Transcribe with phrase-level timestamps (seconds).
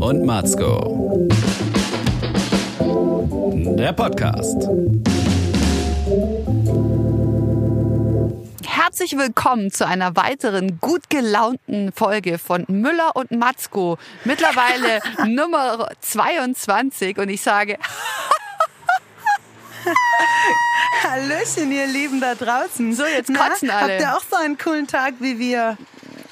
[0.00, 1.28] und Matzko.
[3.78, 4.68] Der Podcast.
[8.64, 13.98] Herzlich willkommen zu einer weiteren gut gelaunten Folge von Müller und Matzko.
[14.24, 17.78] Mittlerweile Nummer 22 und ich sage
[21.02, 22.92] Hallöchen, ihr Lieben da draußen.
[22.94, 23.94] So, jetzt kotzen alle.
[23.94, 25.78] Habt ihr auch so einen coolen Tag wie wir?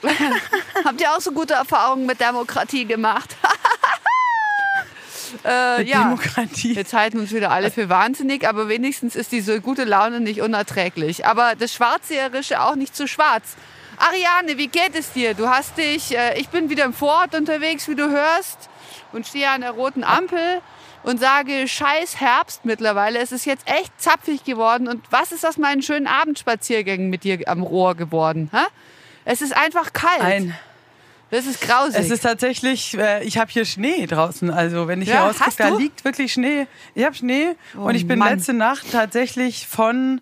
[0.84, 3.36] Habt ihr auch so gute Erfahrungen mit Demokratie gemacht?
[5.44, 6.04] äh, Mit ja.
[6.04, 6.74] Demokratie.
[6.74, 11.26] Jetzt halten uns wieder alle für wahnsinnig, aber wenigstens ist diese gute Laune nicht unerträglich.
[11.26, 13.56] Aber das Schwarzseherische auch nicht zu schwarz.
[13.96, 15.34] Ariane, wie geht es dir?
[15.34, 18.68] Du hast dich, äh, ich bin wieder im Vorort unterwegs, wie du hörst,
[19.12, 20.60] und stehe an der roten Ampel
[21.04, 23.20] und sage, scheiß Herbst mittlerweile.
[23.20, 24.88] Es ist jetzt echt zapfig geworden.
[24.88, 28.50] Und was ist aus meinen schönen Abendspaziergängen mit dir am Rohr geworden?
[28.52, 28.64] Hä?
[29.24, 30.20] Es ist einfach kalt.
[30.20, 30.54] Ein.
[31.30, 31.98] das ist grausig.
[32.00, 34.50] Es ist tatsächlich, äh, ich habe hier Schnee draußen.
[34.50, 36.66] Also wenn ich Ja, hier rausgucke, da liegt wirklich Schnee.
[36.94, 38.34] Ich habe Schnee Oh und ich bin Mann.
[38.36, 40.20] letzte Nacht tatsächlich von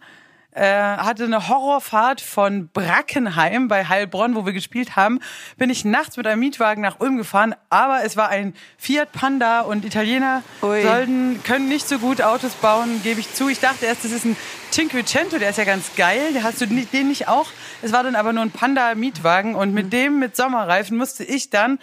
[0.55, 5.19] äh, hatte eine Horrorfahrt von Brackenheim bei Heilbronn, wo wir gespielt haben,
[5.57, 9.63] bin ich nachts mit einem Mietwagen nach Ulm gefahren, aber es war ein Fiat Panda
[9.63, 10.83] und Italiener Ui.
[10.83, 13.49] sollten, können nicht so gut Autos bauen, gebe ich zu.
[13.49, 14.37] Ich dachte erst, das ist ein
[14.71, 17.47] Cinquecento, der ist ja ganz geil, der hast du den nicht auch.
[17.81, 19.75] Es war dann aber nur ein Panda Mietwagen und Mhm.
[19.75, 21.79] mit dem mit Sommerreifen musste ich dann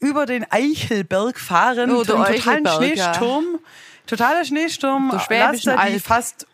[0.00, 3.14] über den Eichelberg fahren, Oh, totalen Eichelberg, ja.
[3.14, 3.44] Schneesturm.
[4.08, 6.46] Totaler Schneesturm, So Laster, die fast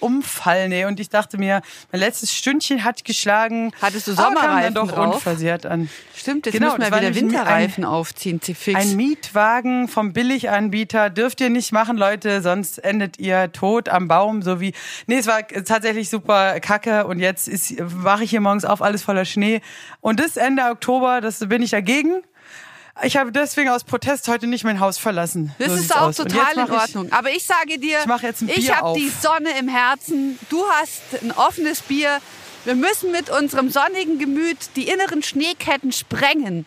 [0.00, 0.72] umfallen.
[0.72, 0.84] ey.
[0.86, 1.62] Und ich dachte mir,
[1.92, 3.72] mein letztes Stündchen hat geschlagen.
[3.80, 5.14] Hattest du aber Sommerreifen dann doch drauf?
[5.16, 5.88] unversehrt an.
[6.16, 8.74] Stimmt, jetzt Genau, müssen wir wieder nämlich ein- Winterreifen aufziehen, fix.
[8.78, 14.42] Ein Mietwagen vom Billiganbieter dürft ihr nicht machen, Leute, sonst endet ihr tot am Baum,
[14.42, 14.72] so wie.
[15.06, 19.02] Nee, es war tatsächlich super kacke und jetzt ist, wache ich hier morgens auf, alles
[19.02, 19.60] voller Schnee.
[20.00, 22.22] Und das Ende Oktober, das bin ich dagegen.
[23.02, 25.54] Ich habe deswegen aus Protest heute nicht mein Haus verlassen.
[25.58, 26.16] Das so ist auch aus.
[26.16, 27.12] Total in mach ich- Ordnung.
[27.12, 27.98] Aber ich sage dir,
[28.46, 30.38] Ich ich habe die Sonne im Herzen.
[30.48, 32.18] Du hast ein offenes Bier.
[32.64, 36.66] Wir müssen mit unserem sonnigen Gemüt die inneren Schneeketten sprengen,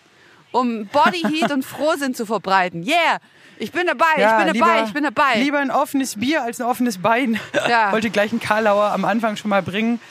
[0.51, 2.83] um Bodyheat und Frohsinn zu verbreiten.
[2.83, 3.19] Yeah!
[3.59, 5.35] Ich bin dabei, ich bin dabei, ich bin dabei.
[5.35, 7.39] Lieber ein offenes Bier als ein offenes Bein.
[7.69, 7.91] Ja.
[7.91, 10.01] Wollte gleich einen Karlauer am Anfang schon mal bringen.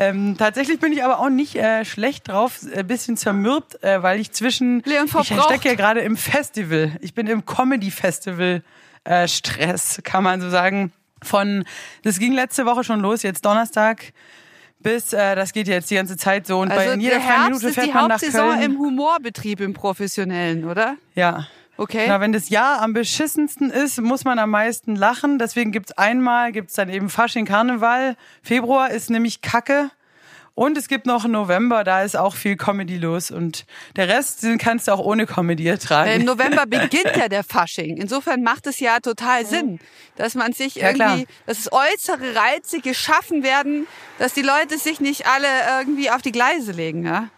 [0.00, 4.20] Ähm, tatsächlich bin ich aber auch nicht äh, schlecht drauf, ein bisschen zermürbt, äh, weil
[4.20, 4.80] ich zwischen.
[4.84, 5.50] Leon ich verbraucht.
[5.50, 6.92] stecke ja gerade im Festival.
[7.00, 8.62] Ich bin im Comedy-Festival
[9.02, 10.92] äh, Stress, kann man so sagen.
[11.20, 11.64] Von,
[12.04, 14.12] das ging letzte Woche schon los, jetzt Donnerstag.
[14.78, 16.60] Bis, äh, das geht jetzt die ganze Zeit so.
[16.60, 18.62] Und bei also in jeder der freien Minute ist fährt die man nach Hauptsaison Köln.
[18.62, 20.94] im Humorbetrieb, im Professionellen, oder?
[21.16, 21.48] Ja.
[21.78, 22.06] Okay.
[22.08, 25.38] Na, wenn das Jahr am beschissensten ist, muss man am meisten lachen.
[25.38, 28.16] Deswegen gibt's einmal, gibt's dann eben Fasching Karneval.
[28.42, 29.90] Februar ist nämlich Kacke.
[30.54, 33.30] Und es gibt noch November, da ist auch viel Comedy los.
[33.30, 36.10] Und der Rest den kannst du auch ohne Comedy ertragen.
[36.10, 37.96] Im November beginnt ja der Fasching.
[37.96, 39.78] Insofern macht es ja total Sinn,
[40.16, 41.10] dass man sich Ja, klar.
[41.10, 43.86] irgendwie, dass es äußere Reize geschaffen werden,
[44.18, 45.46] dass die Leute sich nicht alle
[45.78, 47.04] irgendwie auf die Gleise legen.
[47.06, 47.28] Ja?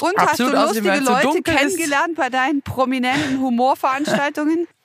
[0.00, 1.44] Und Absolut, hast du lustige Leute ist.
[1.44, 4.66] kennengelernt bei deinen prominenten Humorveranstaltungen?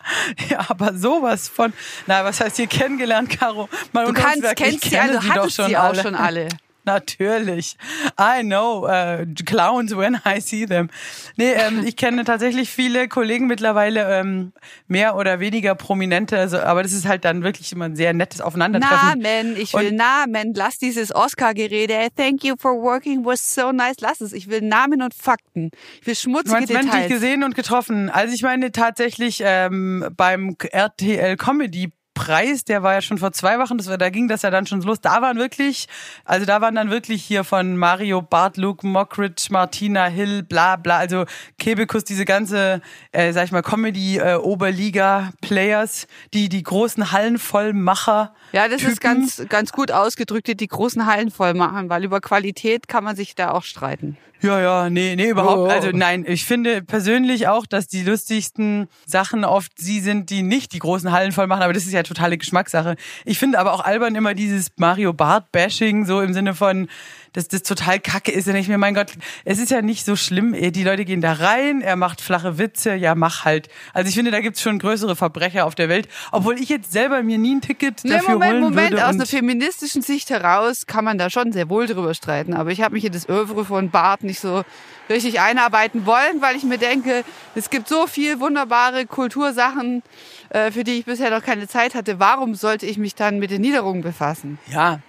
[0.50, 1.72] Ja, aber sowas von.
[2.07, 3.69] Na, was heißt hier kennengelernt, Caro?
[3.94, 6.50] Mal Du kannst, kennst sie, also hattest sie auch schon alle.
[6.86, 7.78] Natürlich.
[8.20, 10.90] I know uh, clowns when I see them.
[11.38, 14.54] Nee, ähm, ich kenne tatsächlich viele Kollegen mittlerweile, ähm,
[14.88, 18.42] mehr oder weniger prominente, also, aber das ist halt dann wirklich immer ein sehr nettes
[18.42, 19.20] Aufeinandertreffen.
[19.22, 20.54] Namen, ich will Und- Namen.
[20.56, 22.08] Lass dieses Oscar-Gerede.
[22.16, 23.96] Thank you for working was so nice.
[24.02, 24.34] Lass es.
[24.34, 25.72] Ich will Namen und Fakten.
[26.02, 27.10] Ich will Du schmutzige menschlich Details.
[27.10, 28.10] gesehen und getroffen.
[28.10, 33.57] Also ich meine tatsächlich ähm, beim RTL Comedy Preis, der war ja schon vor zwei
[33.59, 35.01] Wochen, das war, da ging das ja dann schon los.
[35.01, 35.88] Da waren wirklich,
[36.25, 40.97] also da waren dann wirklich hier von Mario Barth, Luke Mockridge, Martina Hill, bla bla,
[40.97, 41.25] also
[41.57, 42.81] Kebekus, diese ganze,
[43.12, 48.34] äh, sag ich mal, Comedy äh, Oberliga Players, die die großen Hallenvollmacher.
[48.52, 52.22] Ja, das ist ganz, ganz gut ausgedrückt, die die großen Hallen voll machen, weil über
[52.22, 54.18] Qualität kann man sich da auch streiten.
[54.44, 55.58] Ja, ja, nee, nee, überhaupt.
[55.58, 55.66] Oh.
[55.68, 60.73] Also nein, ich finde persönlich auch, dass die lustigsten Sachen oft sie sind, die nicht
[60.73, 62.97] die großen Hallen voll machen, aber das ist ja totale Geschmackssache.
[63.23, 66.90] Ich finde aber auch albern immer dieses Mario Bart Bashing so im Sinne von
[67.34, 68.47] dass das total kacke ist.
[68.47, 69.12] Und ich mir, mein Gott,
[69.44, 70.53] es ist ja nicht so schlimm.
[70.53, 70.72] ey.
[70.72, 73.70] Die Leute gehen da rein, er macht flache Witze, ja, mach halt.
[73.94, 76.08] Also ich finde, da gibt's schon größere Verbrecher auf der Welt.
[76.32, 79.03] Obwohl ich jetzt selber mir nie ein Ticket Nee, dafür Moment, holen Moment, würde.
[79.06, 82.53] aus und- einer feministischen Sicht heraus kann man da schon sehr wohl drüber streiten.
[82.53, 84.64] Aber ich habe mich in das Övre von Bart nicht so
[85.09, 87.24] richtig einarbeiten wollen, weil ich mir denke,
[87.56, 90.02] es gibt so viel wunderbare Kultursachen,
[90.50, 92.20] äh, für die ich bisher noch keine Zeit hatte.
[92.20, 94.59] Warum sollte ich mich dann mit den Niederungen befassen?
[94.72, 95.00] Ja.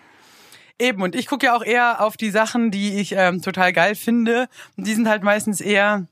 [0.79, 3.94] Eben, und ich gucke ja auch eher auf die Sachen, die ich ähm, total geil
[3.94, 4.49] finde.
[4.76, 6.09] Und die sind halt meistens eher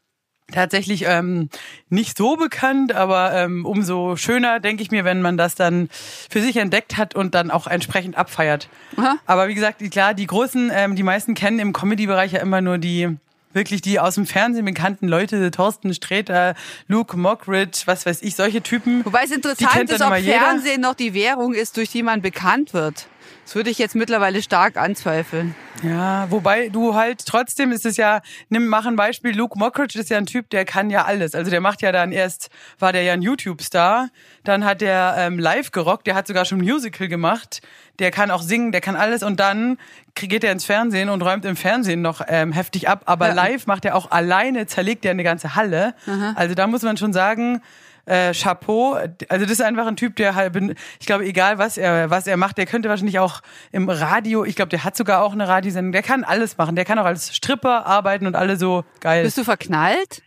[0.52, 1.48] tatsächlich ähm,
[1.88, 5.88] nicht so bekannt, aber ähm, umso schöner, denke ich mir, wenn man das dann
[6.30, 8.68] für sich entdeckt hat und dann auch entsprechend abfeiert.
[8.96, 9.16] Aha.
[9.26, 12.78] Aber wie gesagt, klar, die großen, ähm, die meisten kennen im Comedy-Bereich ja immer nur
[12.78, 13.16] die
[13.54, 16.54] wirklich die aus dem Fernsehen bekannten Leute, Thorsten Sträter,
[16.88, 19.04] Luke Mockridge, was weiß ich, solche Typen.
[19.04, 20.38] Wobei es interessant ist, ob immer jeder.
[20.38, 23.08] Fernsehen noch die Währung ist, durch die man bekannt wird.
[23.44, 25.54] Das würde ich jetzt mittlerweile stark anzweifeln.
[25.82, 30.10] Ja, wobei du halt trotzdem ist es ja, nimm, mach ein Beispiel, Luke Mockridge ist
[30.10, 31.34] ja ein Typ, der kann ja alles.
[31.34, 34.08] Also der macht ja dann erst, war der ja ein YouTube-Star,
[34.44, 37.62] dann hat der ähm, live gerockt, der hat sogar schon ein Musical gemacht,
[37.98, 39.76] der kann auch singen, der kann alles und dann
[40.14, 43.34] geht er ins Fernsehen und räumt im Fernsehen noch ähm, heftig ab, aber Ja.
[43.34, 45.94] live macht er auch alleine, zerlegt er eine ganze Halle.
[46.36, 47.60] Also da muss man schon sagen,
[48.06, 48.94] äh, Chapeau.
[49.28, 50.56] Also das ist einfach ein Typ, der halt,
[51.00, 54.56] ich glaube, egal was er was er macht, der könnte wahrscheinlich auch im Radio, ich
[54.56, 57.34] glaube, der hat sogar auch eine Radiosendung, der kann alles machen, der kann auch als
[57.34, 59.24] Stripper arbeiten und alle so geil.
[59.24, 60.22] Bist du verknallt?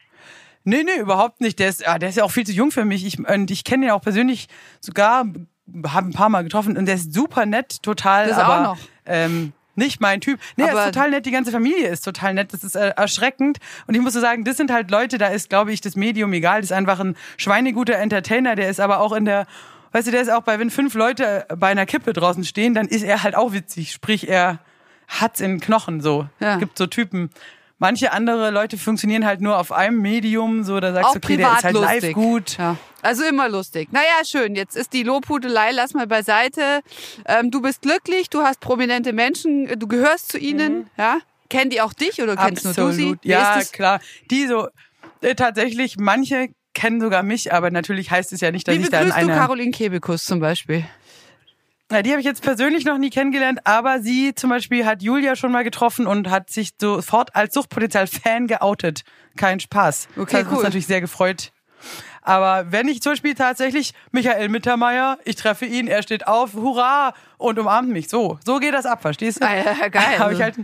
[0.63, 1.59] Nee, nee, überhaupt nicht.
[1.59, 3.05] Der ist, ah, der ist ja auch viel zu jung für mich.
[3.05, 4.47] Ich, und ich kenne ihn auch persönlich
[4.81, 5.25] sogar,
[5.87, 8.77] habe ein paar Mal getroffen und der ist super nett, total, Das auch aber noch.
[9.05, 10.39] Ähm, nicht mein Typ.
[10.57, 12.53] Nee, er Aber- ist total nett, die ganze Familie ist total nett.
[12.53, 13.57] Das ist äh, erschreckend.
[13.87, 16.31] Und ich muss so sagen, das sind halt Leute, da ist, glaube ich, das Medium
[16.33, 16.61] egal.
[16.61, 19.47] Das ist einfach ein schweineguter Entertainer, der ist aber auch in der,
[19.91, 22.87] weißt du, der ist auch bei, wenn fünf Leute bei einer Kippe draußen stehen, dann
[22.87, 23.91] ist er halt auch witzig.
[23.91, 24.59] Sprich, er
[25.07, 26.27] hat's in den Knochen so.
[26.39, 26.53] Ja.
[26.53, 27.29] Es gibt so Typen.
[27.77, 31.37] Manche andere Leute funktionieren halt nur auf einem Medium, so da sagst Auch du, okay,
[31.37, 32.01] der ist halt lustig.
[32.03, 32.57] live gut.
[32.57, 32.77] Ja.
[33.01, 33.91] Also immer lustig.
[33.91, 34.55] Naja, schön.
[34.55, 36.81] Jetzt ist die Lobhudelei, lass mal beiseite.
[37.27, 41.19] Ähm, du bist glücklich, du hast prominente Menschen, äh, du gehörst zu ihnen, ja?
[41.49, 43.05] Kennen die auch dich oder kennst nur du sie?
[43.05, 43.11] Mhm.
[43.11, 43.23] Absolut.
[43.23, 43.99] Wie Ja, klar.
[44.31, 44.69] Die so,
[45.21, 48.89] äh, tatsächlich, manche kennen sogar mich, aber natürlich heißt es ja nicht, dass Wie ich
[48.89, 49.41] da in begrüßt du einer...
[49.41, 50.85] Caroline Kebekus zum Beispiel?
[51.91, 55.35] Ja, die habe ich jetzt persönlich noch nie kennengelernt, aber sie zum Beispiel hat Julia
[55.35, 59.03] schon mal getroffen und hat sich sofort als Suchtpotenzial-Fan geoutet.
[59.37, 60.07] Kein Spaß.
[60.17, 60.63] Okay, das hat uns cool.
[60.63, 61.51] natürlich sehr gefreut.
[62.23, 67.13] Aber wenn ich zum Beispiel tatsächlich Michael Mittermeier, ich treffe ihn, er steht auf, hurra,
[67.37, 68.09] und umarmt mich.
[68.09, 69.47] So, so geht das ab, verstehst du?
[69.47, 70.03] Ah, geil.
[70.17, 70.55] Habe ich halt,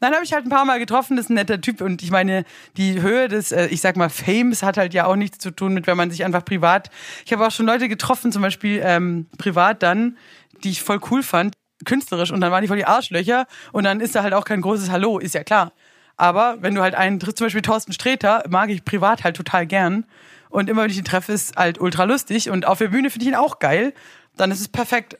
[0.00, 2.10] dann habe ich halt ein paar Mal getroffen, das ist ein netter Typ und ich
[2.10, 2.44] meine,
[2.76, 5.72] die Höhe des, äh, ich sag mal, Fames hat halt ja auch nichts zu tun
[5.72, 6.90] mit, wenn man sich einfach privat,
[7.24, 10.18] ich habe auch schon Leute getroffen, zum Beispiel ähm, privat dann,
[10.64, 11.54] die ich voll cool fand,
[11.84, 14.60] künstlerisch und dann waren die voll die Arschlöcher und dann ist da halt auch kein
[14.60, 15.72] großes Hallo, ist ja klar.
[16.16, 19.66] Aber wenn du halt einen triffst, zum Beispiel Thorsten Sträter, mag ich privat halt total
[19.66, 20.04] gern
[20.48, 23.24] und immer wenn ich ihn treffe, ist halt ultra lustig und auf der Bühne finde
[23.24, 23.92] ich ihn auch geil,
[24.36, 25.18] dann ist es perfekt.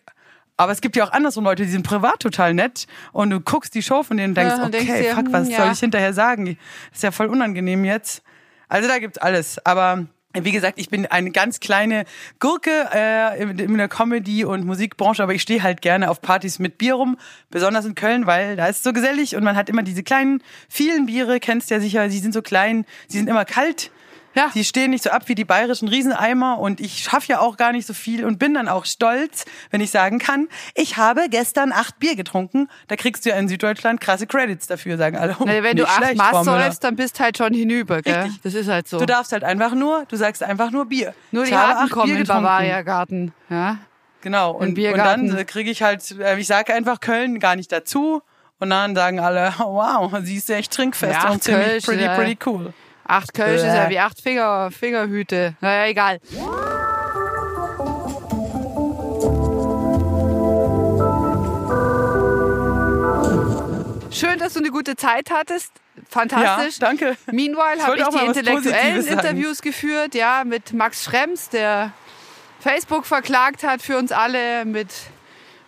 [0.59, 3.75] Aber es gibt ja auch andersrum Leute, die sind privat total nett und du guckst
[3.75, 5.63] die Show von denen und denkst, Ja, und okay, denkst dir, fuck, was hm, ja.
[5.63, 6.57] soll ich hinterher sagen?
[6.93, 8.23] ist ja voll unangenehm jetzt.
[8.69, 9.65] Also da gibt's alles.
[9.67, 10.07] Aber
[10.45, 12.05] wie gesagt, ich bin eine ganz kleine
[12.41, 16.79] Gurke äh, in, der Comedy- und Musikbranche, aber ich stehe halt gerne auf Partys mit
[16.79, 17.17] Bier rum,
[17.51, 20.43] besonders in Köln, weil da ist es so gesellig und man hat immer diese kleinen,
[20.69, 23.91] vielen Biere, kennst ja sicher, sie sind so klein, sie sind immer kalt.
[24.37, 24.51] Ja.
[24.55, 27.73] Die stehen nicht so ab wie die bayerischen Rieseneimer und ich schaffe ja auch gar
[27.73, 31.73] nicht so viel und bin dann auch stolz, wenn ich sagen kann, ich habe gestern
[31.73, 32.69] acht Bier getrunken.
[32.89, 35.37] Da kriegst du ja in Süddeutschland krasse Credits dafür, sagen alle.
[35.41, 38.15] Na, wenn du acht Maß säufst, dann bist halt schon hinüber, gell?
[38.15, 38.43] Richtig.
[38.43, 38.99] Das ist halt so.
[38.99, 41.15] Du darfst halt einfach nur, du sagst einfach nur Bier.
[41.31, 42.45] Nur die Harten kommen Bier im getrunken.
[42.45, 43.79] Bavaria-Garten, ja?
[44.21, 44.51] Genau.
[44.53, 48.23] Und, und dann kriege ich halt, äh, ich sage einfach Köln gar nicht dazu.
[48.59, 52.17] Und dann sagen alle, wow, sie ist echt trinkfest Ja, und ziemlich Kölsch, pretty, ja.
[52.17, 52.73] pretty cool.
[53.09, 55.55] Acht Kölsch ist ja wie acht Finger, Fingerhüte.
[55.61, 56.19] Naja, egal.
[64.11, 65.73] Schön, dass du eine gute Zeit hattest.
[66.09, 66.79] Fantastisch.
[66.79, 67.17] Ja, danke.
[67.31, 69.07] Meanwhile habe ich die intellektuellen.
[69.07, 71.93] Interviews geführt, ja, mit Max Schrems, der
[72.61, 74.89] Facebook verklagt hat für uns alle, mit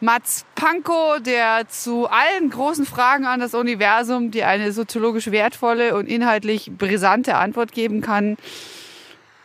[0.00, 6.07] Mats Pankow, der zu allen großen Fragen an das Universum, die eine soziologisch wertvolle und
[6.07, 8.37] inhaltlich brisante Antwort geben kann.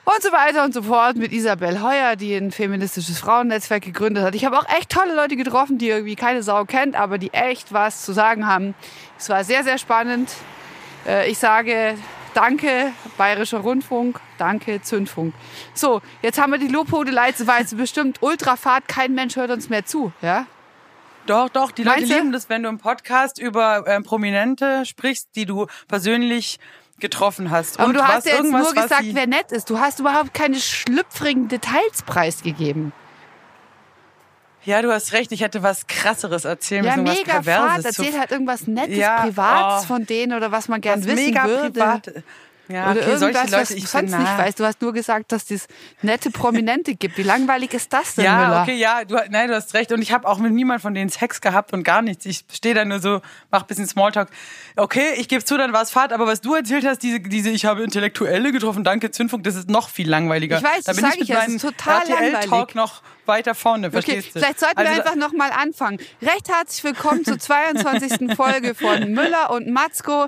[0.05, 4.35] Und so weiter und so fort mit Isabel Heuer, die ein feministisches Frauennetzwerk gegründet hat.
[4.35, 7.71] Ich habe auch echt tolle Leute getroffen, die irgendwie keine Sau kennt, aber die echt
[7.71, 8.75] was zu sagen haben.
[9.17, 10.29] Es war sehr, sehr spannend.
[11.07, 11.95] Äh, Ich sage
[12.33, 15.33] danke, Bayerischer Rundfunk, danke, Zündfunk.
[15.73, 19.69] So, jetzt haben wir die Lobhudelei, es war jetzt bestimmt Ultrafahrt, kein Mensch hört uns
[19.69, 20.45] mehr zu, ja?
[21.25, 22.15] Doch, doch, die Leute Meinst du?
[22.15, 26.59] lieben das, wenn du im Podcast über ähm, Prominente sprichst, die du persönlich
[26.99, 27.79] getroffen hast.
[27.79, 29.69] Aber Und du hast ja jetzt nur gesagt, wer nett ist.
[29.69, 32.91] Du hast überhaupt keine schlüpfrigen Details preisgegeben.
[34.65, 37.43] Ja, du hast recht, ich hätte was krasseres erzählen Ja, müssen, was mega fad.
[37.43, 37.85] Perverses.
[37.85, 39.87] Erzähl zu- halt irgendwas Nettes, Ja, Privates oh.
[39.87, 41.71] von denen oder was man gern was wissen mega würde.
[41.71, 42.11] privat.
[42.69, 44.37] Ja, Oder okay, irgendwas, Leute, was du ich sonst bin nicht nah.
[44.37, 44.59] weißt.
[44.59, 45.67] Du hast nur gesagt, dass es
[46.01, 47.17] nette Prominente gibt.
[47.17, 48.61] Wie langweilig ist das denn, Ja, Müller?
[48.61, 49.91] okay, ja, du, nein, du hast recht.
[49.91, 52.25] Und ich habe auch mit niemand von denen Sex gehabt und gar nichts.
[52.25, 54.29] Ich stehe da nur so, mach ein bisschen Smalltalk.
[54.77, 57.49] Okay, ich gebe zu, dann war es Fahrt, aber was du erzählt hast, diese, diese
[57.49, 60.57] ich habe Intellektuelle getroffen, danke Zündfunk, das ist noch viel langweiliger.
[60.57, 64.27] Ich weiß, da das bin sag ich mit meinem RTL-Talk noch weiter vorne, Okay, verstehst
[64.35, 64.39] du?
[64.39, 65.97] vielleicht sollten wir Also, einfach nochmal anfangen.
[66.21, 68.35] Recht herzlich willkommen zur 22.
[68.37, 70.27] Folge von Müller und Matzko.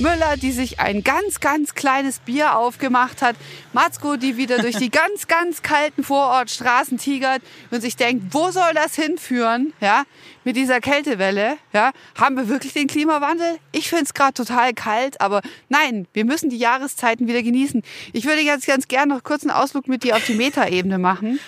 [0.00, 3.34] Müller, die sich ein ganz, ganz kleines Bier aufgemacht hat.
[3.72, 8.74] Matzko, die wieder durch die ganz, ganz kalten Vorortstraßen tigert und sich denkt, wo soll
[8.74, 9.72] das hinführen?
[9.80, 10.04] Ja,
[10.44, 11.56] mit dieser Kältewelle.
[11.72, 13.58] Ja, haben wir wirklich den Klimawandel?
[13.72, 17.82] Ich finde es gerade total kalt, aber nein, wir müssen die Jahreszeiten wieder genießen.
[18.12, 21.40] Ich würde jetzt ganz gerne noch kurz einen Ausflug mit dir auf die Metaebene machen.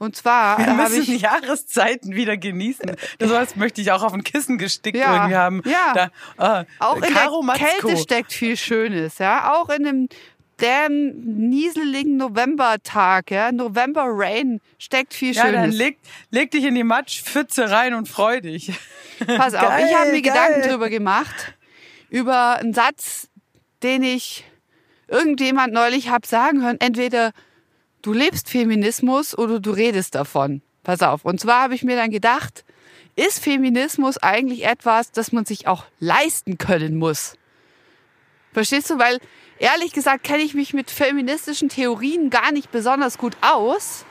[0.00, 2.96] Und zwar wir habe müssen ich die Jahreszeiten wieder genießen.
[3.18, 5.62] Das was möchte ich auch auf ein Kissen gestickt Ja, irgendwie haben.
[5.66, 5.92] ja.
[5.94, 7.64] Da, ah, Auch in Caro der Matzko.
[7.86, 9.52] Kälte steckt viel Schönes, ja.
[9.52, 10.08] Auch in dem
[10.56, 11.12] damn
[11.50, 13.52] nieseligen Novembertag, ja.
[13.52, 15.76] November Rain steckt viel Ja, dann Schönes.
[15.76, 15.98] leg,
[16.30, 18.72] leg dich in die Matschpfütze rein und freu dich.
[19.36, 20.32] Pass auf, Geil, ich habe mir geil.
[20.32, 21.54] Gedanken drüber gemacht,
[22.08, 23.28] über einen Satz,
[23.82, 24.44] den ich
[25.08, 26.76] irgendjemand neulich hab sagen hören.
[26.80, 27.32] Entweder
[28.02, 30.62] du lebst Feminismus oder du redest davon.
[30.82, 31.24] Pass auf.
[31.24, 32.64] Und zwar habe ich mir dann gedacht,
[33.16, 37.34] ist Feminismus eigentlich etwas, das man sich auch leisten können muss?
[38.52, 38.98] Verstehst du?
[38.98, 39.18] Weil
[39.58, 44.04] ehrlich gesagt kenne ich mich mit feministischen Theorien gar nicht besonders gut aus.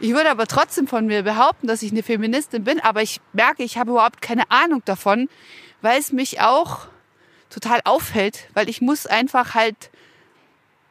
[0.00, 3.64] Ich würde aber trotzdem von mir behaupten, dass ich eine Feministin bin, aber ich merke,
[3.64, 5.28] ich habe überhaupt keine Ahnung davon,
[5.82, 6.86] weil es mich auch
[7.50, 9.90] total auffällt, weil ich muss einfach halt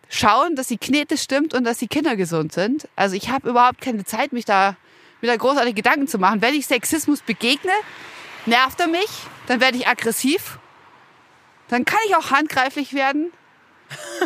[0.10, 2.88] schauen, dass die Knete stimmt und dass die Kinder gesund sind.
[2.96, 4.76] Also ich habe überhaupt keine Zeit, mich da
[5.22, 6.42] wieder großartige Gedanken zu machen.
[6.42, 7.72] Wenn ich Sexismus begegne,
[8.46, 9.10] nervt er mich,
[9.48, 10.60] dann werde ich aggressiv,
[11.70, 13.32] dann kann ich auch handgreiflich werden.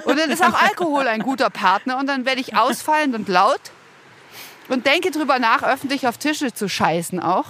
[0.05, 3.61] Und dann ist auch Alkohol ein guter Partner und dann werde ich ausfallend und laut
[4.69, 7.45] und denke drüber nach, öffentlich auf Tische zu scheißen auch.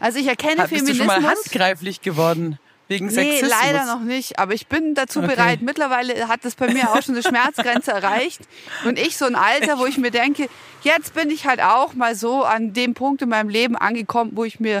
[0.00, 1.12] Also ich erkenne Bist du Feminismus.
[1.12, 2.58] schon mal handgreiflich geworden?
[2.88, 3.50] Wegen Nee, Sexismus?
[3.50, 4.38] leider noch nicht.
[4.38, 5.28] Aber ich bin dazu Okay.
[5.28, 5.60] bereit.
[5.62, 8.40] Mittlerweile hat es bei mir auch schon eine Schmerzgrenze erreicht.
[8.86, 10.48] Und ich so ein Alter, wo ich mir denke,
[10.82, 14.44] jetzt bin ich halt auch mal so an dem Punkt in meinem Leben angekommen, wo
[14.44, 14.80] ich mir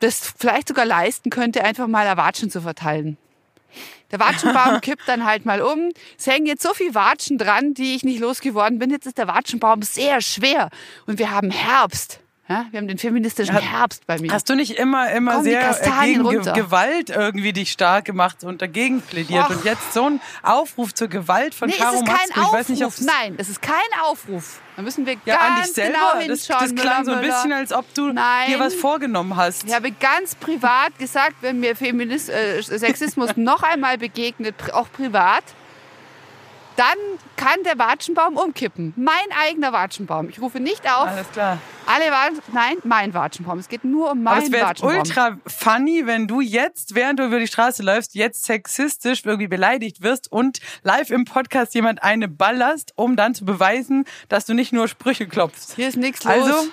[0.00, 3.18] das vielleicht sogar leisten könnte, einfach mal Watschen zu verteilen.
[4.10, 5.90] Der Watschenbaum kippt dann halt mal um.
[6.18, 8.90] Es hängen jetzt so viel Watschen dran, die ich nicht losgeworden bin.
[8.90, 10.70] Jetzt ist der Watschenbaum sehr schwer.
[11.06, 12.20] Und wir haben Herbst.
[12.50, 14.32] Ja, wir haben den feministischen Hat- Herbst bei mir.
[14.32, 16.52] Hast du nicht immer, immer die sehr äh, gegen Ge runter?
[16.52, 19.44] Gewalt irgendwie dich stark gemacht und dagegen plädiert?
[19.44, 19.50] Och.
[19.50, 22.30] Und jetzt so ein Aufruf zur Gewalt von Nee, Caro es ist kein Matzko.
[22.32, 22.52] Ich Aufruf.
[22.58, 24.60] weiß nicht, ob Nein, es ist kein Aufruf.
[24.74, 25.92] Da müssen wir ja, an ganz dich selber.
[25.98, 26.74] genau das, hinschauen.
[26.76, 28.48] das klang so ein bisschen, als ob du Nein.
[28.48, 29.64] dir was vorgenommen hast.
[29.68, 35.44] Ich habe ganz privat gesagt, wenn mir Feminis äh, Sexismus noch einmal begegnet, auch privat,
[36.80, 36.96] dann
[37.36, 38.94] kann der Watschenbaum umkippen.
[38.96, 40.30] Mein eigener Watschenbaum.
[40.30, 41.58] Ich rufe nicht auf, Alles klar.
[41.86, 43.58] alle Watschen, nein, mein Watschenbaum.
[43.58, 44.98] Es geht nur um Aber meinen es wäre jetzt Watschenbaum.
[44.98, 50.00] ultra funny, wenn du jetzt, während du über die Straße läufst, jetzt sexistisch irgendwie beleidigt
[50.02, 54.72] wirst und live im Podcast jemand eine ballerst, um dann zu beweisen, dass du nicht
[54.72, 55.74] nur Sprüche klopfst.
[55.76, 56.32] Hier ist nichts los.
[56.32, 56.70] Also,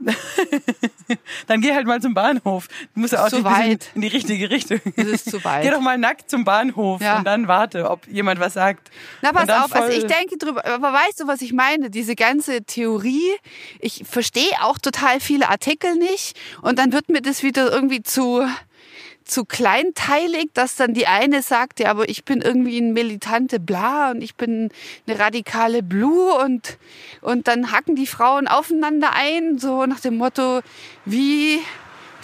[1.46, 2.68] dann geh halt mal zum Bahnhof.
[2.94, 3.90] Du musst ja auch zu weit.
[3.94, 4.80] in die richtige Richtung.
[4.96, 5.62] Das ist zu weit.
[5.62, 7.18] Geh doch mal nackt zum Bahnhof Ja.
[7.18, 8.90] und dann warte, ob jemand was sagt.
[9.22, 11.90] Na, pass auf, also ich denke drüber, aber weißt du, was ich meine?
[11.90, 13.30] Diese ganze Theorie,
[13.80, 18.46] ich verstehe auch total viele Artikel nicht und dann wird mir das wieder irgendwie zu,
[19.28, 24.10] zu kleinteilig, dass dann die eine sagt, ja, aber ich bin irgendwie ein militante Bla
[24.10, 24.70] und ich bin
[25.06, 26.78] eine radikale Blue und,
[27.20, 30.60] und dann hacken die Frauen aufeinander ein, so nach dem Motto,
[31.04, 31.60] wie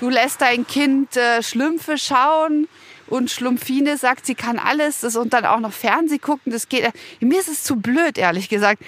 [0.00, 2.68] du lässt dein Kind äh, Schlümpfe schauen
[3.06, 6.90] und Schlumpfine sagt, sie kann alles das und dann auch noch Fernseh gucken, das geht.
[7.20, 8.82] Mir ist es zu blöd, ehrlich gesagt.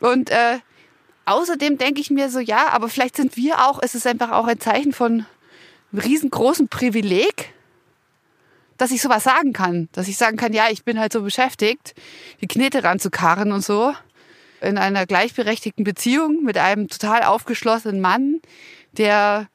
[0.00, 0.58] Und äh,
[1.24, 4.46] außerdem denke ich mir so, ja, aber vielleicht sind wir auch, es ist einfach auch
[4.46, 5.26] ein Zeichen von
[5.92, 7.52] riesengroßen Privileg,
[8.76, 9.88] dass ich sowas sagen kann.
[9.92, 11.94] Dass ich sagen kann, ja, ich bin halt so beschäftigt,
[12.40, 13.94] die Knete ranzukarren und so.
[14.60, 18.40] In einer gleichberechtigten Beziehung mit einem total aufgeschlossenen Mann,
[18.92, 19.48] der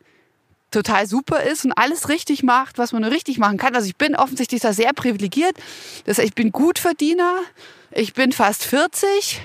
[0.69, 3.75] total super ist und alles richtig macht, was man nur richtig machen kann.
[3.75, 5.55] Also ich bin offensichtlich da sehr privilegiert.
[6.05, 7.39] Das heißt, ich bin Gutverdiener,
[7.91, 9.41] ich bin fast 40,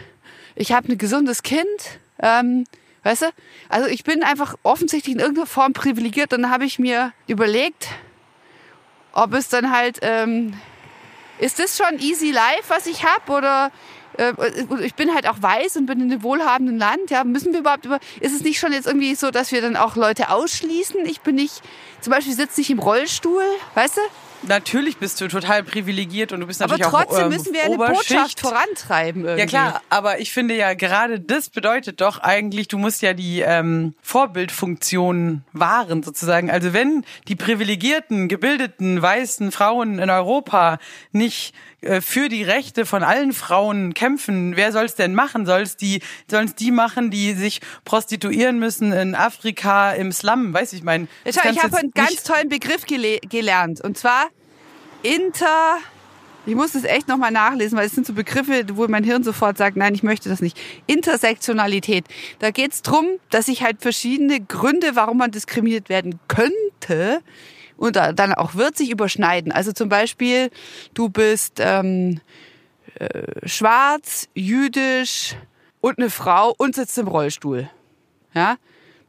[0.54, 1.66] ich habe ein gesundes Kind.
[2.20, 2.64] Ähm,
[3.02, 3.26] weißt du?
[3.68, 6.32] Also ich bin einfach offensichtlich in irgendeiner Form privilegiert.
[6.32, 7.88] Dann habe ich mir überlegt,
[9.16, 10.54] ob es dann halt, ähm,
[11.38, 13.32] ist das schon easy life, was ich habe?
[13.32, 13.72] Oder
[14.18, 14.32] äh,
[14.82, 17.10] ich bin halt auch weiß und bin in einem wohlhabenden Land.
[17.10, 19.76] Ja, müssen wir überhaupt über, ist es nicht schon jetzt irgendwie so, dass wir dann
[19.76, 21.04] auch Leute ausschließen?
[21.06, 21.62] Ich bin nicht,
[22.00, 23.44] zum Beispiel sitze nicht im Rollstuhl,
[23.74, 24.00] weißt du?
[24.42, 27.64] Natürlich bist du total privilegiert und du bist Aber natürlich trotzdem auch ähm, müssen wir
[27.64, 28.08] eine Oberschicht.
[28.10, 29.40] Botschaft vorantreiben irgendwie.
[29.40, 33.40] Ja klar, aber ich finde ja gerade das bedeutet doch eigentlich, du musst ja die
[33.40, 36.50] ähm, Vorbildfunktion wahren sozusagen.
[36.50, 40.78] Also wenn die privilegierten, gebildeten, weißen Frauen in Europa
[41.12, 41.54] nicht
[41.86, 45.46] äh, für die Rechte von allen Frauen kämpfen, wer soll es denn machen?
[45.46, 50.52] Soll es die, sollen es die machen, die sich prostituieren müssen in Afrika im Slum?
[50.52, 51.08] Weiß ich mein.
[51.24, 53.80] Ja, ich habe einen ganz tollen Begriff gele gelernt.
[53.80, 54.25] Und zwar
[55.14, 55.76] Inter.
[56.48, 59.58] Ich muss es echt nochmal nachlesen, weil es sind so Begriffe, wo mein Hirn sofort
[59.58, 60.56] sagt, nein, ich möchte das nicht.
[60.86, 62.04] Intersektionalität.
[62.38, 67.20] Da geht es darum, dass sich halt verschiedene Gründe, warum man diskriminiert werden könnte,
[67.76, 69.52] und da- dann auch wird sich überschneiden.
[69.52, 70.50] Also zum Beispiel,
[70.94, 72.20] du bist ähm,
[72.98, 75.34] äh, schwarz, jüdisch
[75.80, 77.68] und eine Frau und sitzt im Rollstuhl.
[78.34, 78.56] Ja?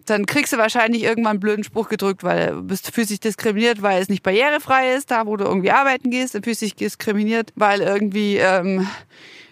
[0.10, 4.02] Dann kriegst du wahrscheinlich irgendwann einen blöden Spruch gedrückt, weil du bist dich diskriminiert, weil
[4.02, 7.82] es nicht barrierefrei ist, da wo du irgendwie arbeiten gehst, dann fühlst dich diskriminiert, weil
[7.82, 8.88] irgendwie ähm,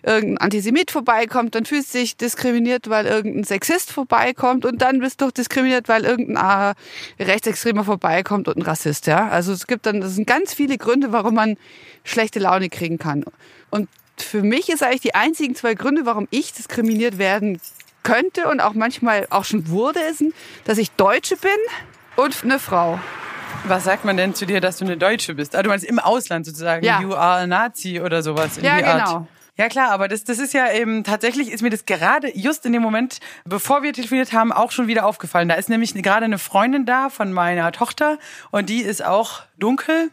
[0.06, 5.22] irgendein Antisemit vorbeikommt, dann fühlst du dich diskriminiert, weil irgendein Sexist vorbeikommt und dann bist
[5.22, 6.76] du diskriminiert, weil irgendein
[7.20, 9.28] äh, Rechtsextremer vorbeikommt und ein Rassist, ja.
[9.28, 11.58] Also es gibt dann, das sind ganz viele Gründe, warum man
[12.04, 13.26] schlechte Laune kriegen kann.
[13.72, 17.60] Und für mich ist eigentlich die einzigen zwei Gründe, warum ich diskriminiert werden
[18.06, 20.34] könnte und auch manchmal auch schon wurde, sind,
[20.64, 21.52] dass ich Deutsche bin
[22.16, 23.00] und eine Frau.
[23.66, 25.56] Was sagt man denn zu dir, dass du eine Deutsche bist?
[25.56, 26.86] Ah, du meinst im Ausland sozusagen.
[26.86, 27.02] Ja.
[27.02, 29.06] You are a Nazi oder sowas in Ja, die Art.
[29.06, 29.28] genau.
[29.58, 32.74] Ja klar, aber das, das ist ja eben, tatsächlich ist mir das gerade just in
[32.74, 35.48] dem Moment, bevor wir telefoniert haben, auch schon wieder aufgefallen.
[35.48, 38.18] Da ist nämlich gerade eine Freundin da von meiner Tochter
[38.52, 40.10] und die ist auch dunkel.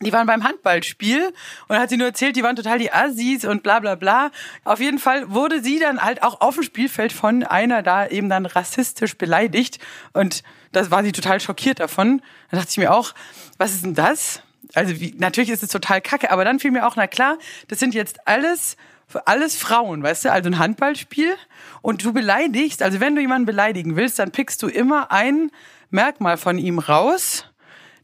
[0.00, 1.32] Die waren beim Handballspiel
[1.68, 4.30] und hat sie nur erzählt, die waren total die Assis und bla bla bla.
[4.64, 8.28] Auf jeden Fall wurde sie dann halt auch auf dem Spielfeld von einer da eben
[8.28, 9.78] dann rassistisch beleidigt
[10.12, 10.42] und
[10.72, 12.22] das war sie total schockiert davon.
[12.50, 13.12] Da dachte ich mir auch,
[13.58, 14.42] was ist denn das?
[14.74, 17.38] Also wie, natürlich ist es total kacke, aber dann fiel mir auch, na klar,
[17.68, 18.76] das sind jetzt alles
[19.24, 21.34] alles Frauen, weißt du, also ein Handballspiel
[21.82, 25.50] und du beleidigst, also wenn du jemanden beleidigen willst, dann pickst du immer ein
[25.90, 27.49] Merkmal von ihm raus,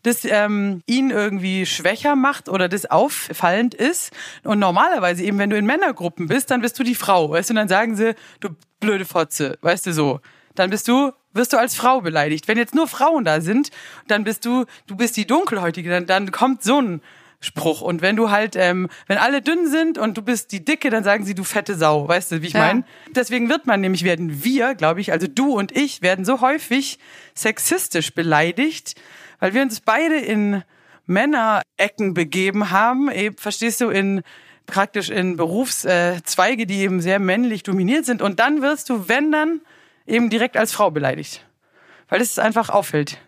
[0.07, 4.13] das ähm, ihn irgendwie schwächer macht oder das auffallend ist.
[4.45, 7.53] Und normalerweise eben, wenn du in Männergruppen bist, dann bist du die Frau, weißt du,
[7.53, 10.21] und dann sagen sie, du blöde Fotze, weißt du so.
[10.55, 12.47] Dann bist du, wirst du als Frau beleidigt.
[12.47, 13.71] Wenn jetzt nur Frauen da sind,
[14.07, 17.03] dann bist du, du bist die Dunkelhäutige, dann, dann kommt so ein
[17.47, 17.81] Spruch.
[17.81, 21.05] Und wenn du halt, ähm, wenn alle dünn sind und du bist die Dicke, dann
[21.05, 22.07] sagen sie, du fette Sau.
[22.07, 22.61] Weißt du, wie ich Ja.
[22.61, 22.85] meine?
[23.15, 26.99] Deswegen wird man nämlich, werden wir, glaube ich, also du und ich, werden so häufig
[27.35, 28.95] sexistisch beleidigt,
[29.41, 30.63] weil wir uns beide in
[31.07, 34.23] Männerecken begeben haben, eben, verstehst du, in
[34.67, 38.21] praktisch in Berufszweige, äh, die eben sehr männlich dominiert sind.
[38.21, 39.61] Und dann wirst du, wenn dann,
[40.07, 41.45] eben direkt als Frau beleidigt.
[42.09, 43.19] Weil es einfach auffällt.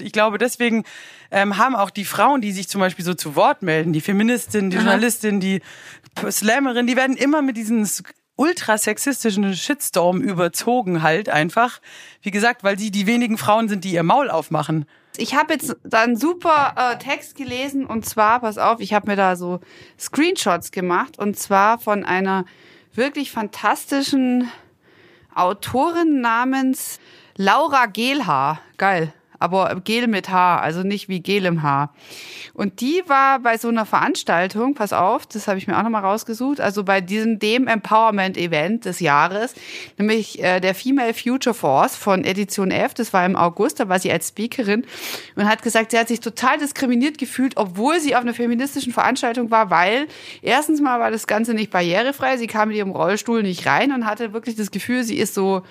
[0.00, 0.84] Ich glaube, deswegen
[1.30, 4.70] ähm, haben auch die Frauen, die sich zum Beispiel so zu Wort melden, die Feministin,
[4.70, 5.60] die Journalistin, die
[6.30, 7.86] Slammerin, die werden immer mit diesen
[8.36, 11.80] ultra sexistischen Shitstorm überzogen halt einfach.
[12.22, 14.86] Wie gesagt, weil sie die wenigen Frauen sind, die ihr Maul aufmachen.
[15.18, 19.10] Ich habe jetzt da einen super äh, Text gelesen und zwar, pass auf, ich habe
[19.10, 19.60] mir da so
[19.98, 22.46] Screenshots gemacht und zwar von einer
[22.94, 24.50] wirklich fantastischen
[25.34, 26.98] Autorin namens
[27.36, 28.60] Laura Gelhaar.
[28.78, 29.12] Geil.
[29.42, 31.92] Aber Gel mit H, also nicht wie Gel im Haar.
[32.54, 36.04] Und die war bei so einer Veranstaltung, pass auf, das habe ich mir auch nochmal
[36.04, 39.54] rausgesucht, also bei diesem dem Empowerment-Event des Jahres,
[39.98, 43.98] nämlich äh, der Female Future Force von Edition F, das war im August, da war
[43.98, 44.84] sie als Speakerin
[45.34, 49.50] und hat gesagt, sie hat sich total diskriminiert gefühlt, obwohl sie auf einer feministischen Veranstaltung
[49.50, 50.06] war, weil
[50.42, 54.06] erstens mal war das Ganze nicht barrierefrei, sie kam mit ihrem Rollstuhl nicht rein und
[54.06, 55.62] hatte wirklich das Gefühl, sie ist so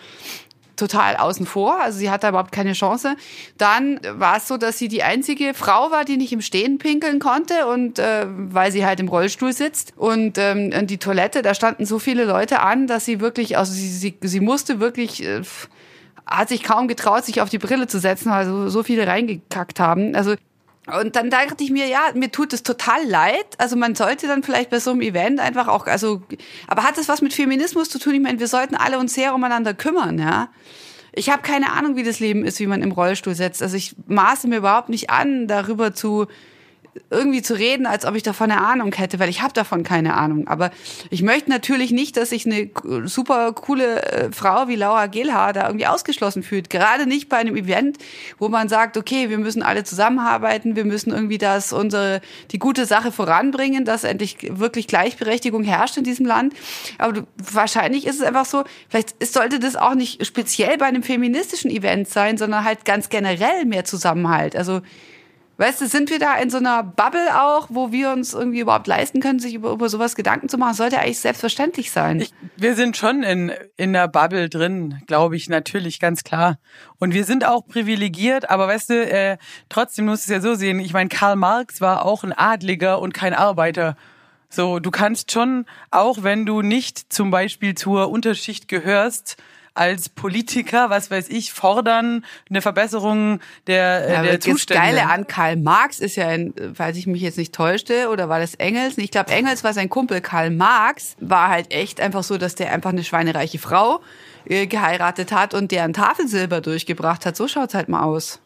[0.82, 3.16] total außen vor, also sie hatte überhaupt keine Chance.
[3.58, 7.20] Dann war es so, dass sie die einzige Frau war, die nicht im Stehen pinkeln
[7.20, 11.86] konnte und äh, weil sie halt im Rollstuhl sitzt und ähm, die Toilette, da standen
[11.86, 15.42] so viele Leute an, dass sie wirklich, also sie, sie, sie musste wirklich äh,
[16.26, 19.80] hat sich kaum getraut, sich auf die Brille zu setzen, weil so, so viele reingekackt
[19.80, 20.16] haben.
[20.16, 20.36] Also
[20.88, 23.46] und dann dachte ich mir, ja, mir tut es total leid.
[23.60, 26.24] Also man sollte dann vielleicht bei so einem Event einfach auch, also,
[26.68, 28.16] aber hat das was mit Feminismus zu tun?
[28.16, 30.50] Ich meine, wir sollten alle uns sehr umeinander kümmern, ja.
[31.14, 33.62] Ich habe keine Ahnung, wie das Leben ist, wie man im Rollstuhl setzt.
[33.62, 36.28] Also ich maße mir überhaupt nicht an, darüber zu
[37.10, 40.16] irgendwie zu reden, als ob ich davon eine Ahnung hätte, weil ich habe davon keine
[40.16, 40.48] Ahnung.
[40.48, 40.72] Aber
[41.10, 42.70] ich möchte natürlich nicht, dass sich eine
[43.08, 46.70] super coole äh, Frau wie Laura Gelhaar da irgendwie ausgeschlossen fühlt.
[46.70, 47.98] Gerade nicht bei einem Event,
[48.40, 52.20] wo man sagt, okay, wir müssen alle zusammenarbeiten, wir müssen irgendwie das unsere
[52.52, 56.54] die gute Sache voranbringen, dass endlich wirklich Gleichberechtigung herrscht in diesem Land.
[56.98, 61.72] Aber wahrscheinlich ist es einfach so, vielleicht sollte das auch nicht speziell bei einem feministischen
[61.72, 64.58] Event sein, sondern halt ganz generell mehr Zusammenhalt.
[64.58, 64.82] Also
[65.62, 68.88] Weißt du, sind wir da in so einer Bubble auch, wo wir uns irgendwie überhaupt
[68.88, 70.74] leisten können, sich über, über sowas Gedanken zu machen?
[70.74, 72.20] Sollte eigentlich selbstverständlich sein.
[72.20, 76.58] Ich, wir sind schon in, in der Bubble drin, glaube ich, natürlich, ganz klar.
[76.98, 79.38] Und wir sind auch privilegiert, aber weißt du, äh,
[79.70, 80.80] trotzdem musst du es ja so sehen.
[80.80, 83.96] Ich meine, Karl Marx war auch ein Adliger und kein Arbeiter.
[84.50, 89.38] So, du kannst schon, auch wenn du nicht zum Beispiel zur Unterschicht gehörst,
[89.74, 94.82] als Politiker, was weiß ich, fordern eine Verbesserung der, äh, ja, der das Zustände.
[94.82, 98.40] Geile an Karl Marx ist ja, ein, falls ich mich jetzt nicht täuschte, oder war
[98.40, 98.98] das Engels?
[98.98, 100.22] Ich glaube, Engels war sein Kumpel.
[100.22, 104.02] Karl Marx war halt echt einfach so, dass der einfach eine schweinereiche Frau
[104.46, 107.38] äh, geheiratet hat und deren Tafelsilber durchgebracht hat.
[107.38, 108.42] So schaut's halt mal aus.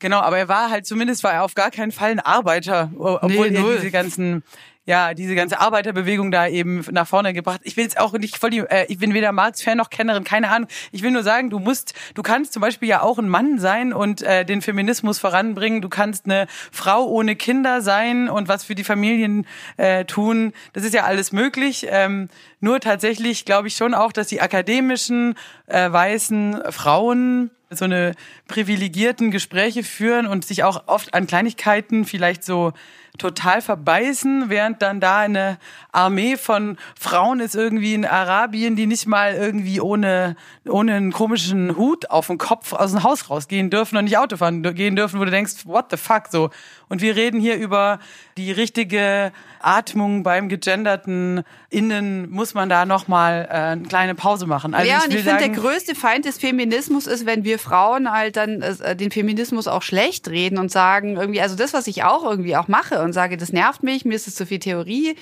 [0.00, 3.50] Genau, aber er war halt zumindest war er auf gar keinen Fall ein Arbeiter, obwohl
[3.50, 4.42] Nee, er diese ganzen
[4.86, 7.60] ja, diese ganze Arbeiterbewegung da eben nach vorne gebracht.
[7.64, 10.50] Ich will jetzt auch nicht voll die, äh, ich bin weder Marx-Fan noch Kennerin, keine
[10.50, 10.68] Ahnung.
[10.92, 13.92] Ich will nur sagen, du musst, du kannst zum Beispiel ja auch ein Mann sein
[13.92, 15.80] und äh, den Feminismus voranbringen.
[15.80, 19.46] Du kannst eine Frau ohne Kinder sein und was für die Familien
[19.78, 20.52] äh, tun.
[20.74, 21.86] Das ist ja alles möglich.
[21.88, 22.28] Ähm,
[22.60, 25.34] nur tatsächlich glaube ich schon auch, dass die akademischen
[25.66, 28.12] äh, weißen Frauen so eine
[28.48, 32.72] privilegierten Gespräche führen und sich auch oft an Kleinigkeiten vielleicht so
[33.18, 35.58] total verbeißen, während dann da eine
[35.92, 40.34] Armee von Frauen ist irgendwie in Arabien, die nicht mal irgendwie ohne,
[40.66, 44.36] ohne einen komischen Hut auf dem Kopf aus dem Haus rausgehen dürfen und nicht Auto
[44.36, 46.50] fahren gehen dürfen, wo du denkst, what the fuck, so.
[46.88, 48.00] Und wir reden hier über
[48.36, 54.74] die richtige Atmung beim gegenderten Innen, muss man da nochmal äh, eine kleine Pause machen.
[54.74, 58.12] Also ja, ich und ich finde, der größte Feind des Feminismus ist, wenn wir Frauen
[58.12, 62.04] halt dann äh, den Feminismus auch schlecht reden und sagen, irgendwie, also das, was ich
[62.04, 65.16] auch irgendwie auch mache und sage, das nervt mich, mir ist es zu viel Theorie,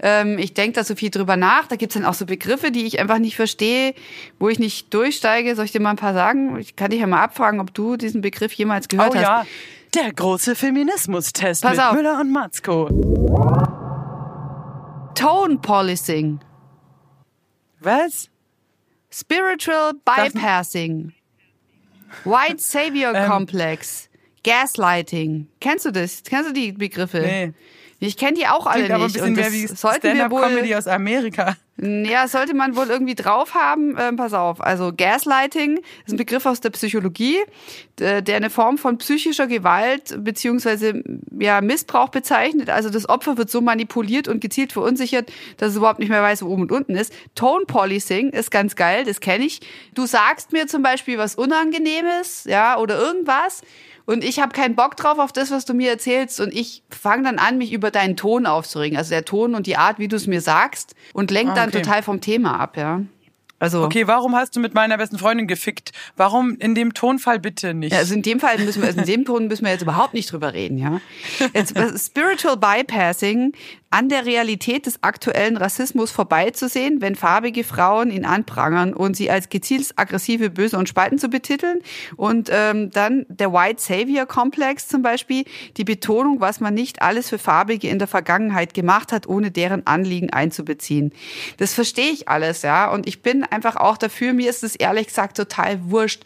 [0.00, 2.84] ähm, ich denke da so viel drüber nach, da gibt's dann auch so Begriffe, die
[2.86, 3.94] ich einfach nicht verstehe,
[4.40, 5.54] wo ich nicht durchsteige.
[5.54, 6.58] Soll ich dir mal ein paar sagen?
[6.58, 9.22] Ich kann dich ja mal abfragen, ob du diesen Begriff jemals gehört Oh hast.
[9.22, 9.44] ja,
[9.94, 11.92] der große Feminismus-Test Pass mit auf.
[11.94, 12.88] Müller und Matzko.
[15.14, 16.40] Tone Policing,
[17.80, 18.28] Was?
[19.10, 21.12] Spiritual Bypassing,
[22.24, 23.28] White Savior Ähm.
[23.30, 24.08] Complex,
[24.44, 25.48] Gaslighting.
[25.60, 26.22] Kennst du das?
[26.24, 27.20] Kennst du die Begriffe?
[27.20, 27.52] Nee.
[28.00, 29.12] Ich kenne die auch alle Klingt aber ein nicht.
[29.14, 31.56] bisschen Und mehr das wie sollten wir Stand-Up-Comedy wohl, aus Amerika.
[31.82, 33.96] Ja, sollte man wohl irgendwie drauf haben.
[33.98, 34.60] Ähm, pass auf.
[34.60, 37.38] Also Gaslighting ist ein Begriff aus der Psychologie,
[37.98, 41.02] der eine Form von psychischer Gewalt beziehungsweise
[41.38, 42.70] ja, Missbrauch bezeichnet.
[42.70, 46.42] Also das Opfer wird so manipuliert und gezielt verunsichert, dass es überhaupt nicht mehr weiß,
[46.42, 47.12] wo oben und unten ist.
[47.34, 49.60] Tone Policing ist ganz geil, das kenne ich.
[49.94, 53.62] Du sagst mir zum Beispiel was Unangenehmes, ja, oder irgendwas.
[54.04, 56.40] Und ich habe keinen Bock drauf auf das, was du mir erzählst.
[56.40, 58.96] Und ich fange dann an, mich über deinen Ton aufzuregen.
[58.98, 60.94] Also der Ton und die Art, wie du es mir sagst.
[61.12, 61.82] Und lenk Ah, dann okay.
[61.82, 63.00] total vom Thema ab, ja.
[63.62, 65.92] Also, Okay, warum hast du mit meiner besten Freundin gefickt?
[66.16, 67.92] Warum in dem Tonfall bitte nicht?
[67.92, 70.14] ja, also in dem Fall müssen wir, also in dem Ton müssen wir jetzt überhaupt
[70.14, 71.00] nicht drüber reden, ja.
[71.54, 73.52] Jetzt, was- Spiritual Bypassing,
[73.90, 79.50] an der Realität des aktuellen Rassismus vorbeizusehen, wenn farbige Frauen ihn anprangern und sie als
[79.50, 81.82] gezielt aggressive, böse und spalten zu betiteln.
[82.16, 85.44] Und ähm, dann der White Savior Komplex zum Beispiel,
[85.76, 89.86] die Betonung, was man nicht alles für Farbige in der Vergangenheit gemacht hat, ohne deren
[89.86, 91.12] Anliegen einzubeziehen.
[91.58, 92.90] Das verstehe ich alles, ja.
[92.90, 96.24] Und ich bin einfach auch dafür, mir ist es ehrlich gesagt total wurscht,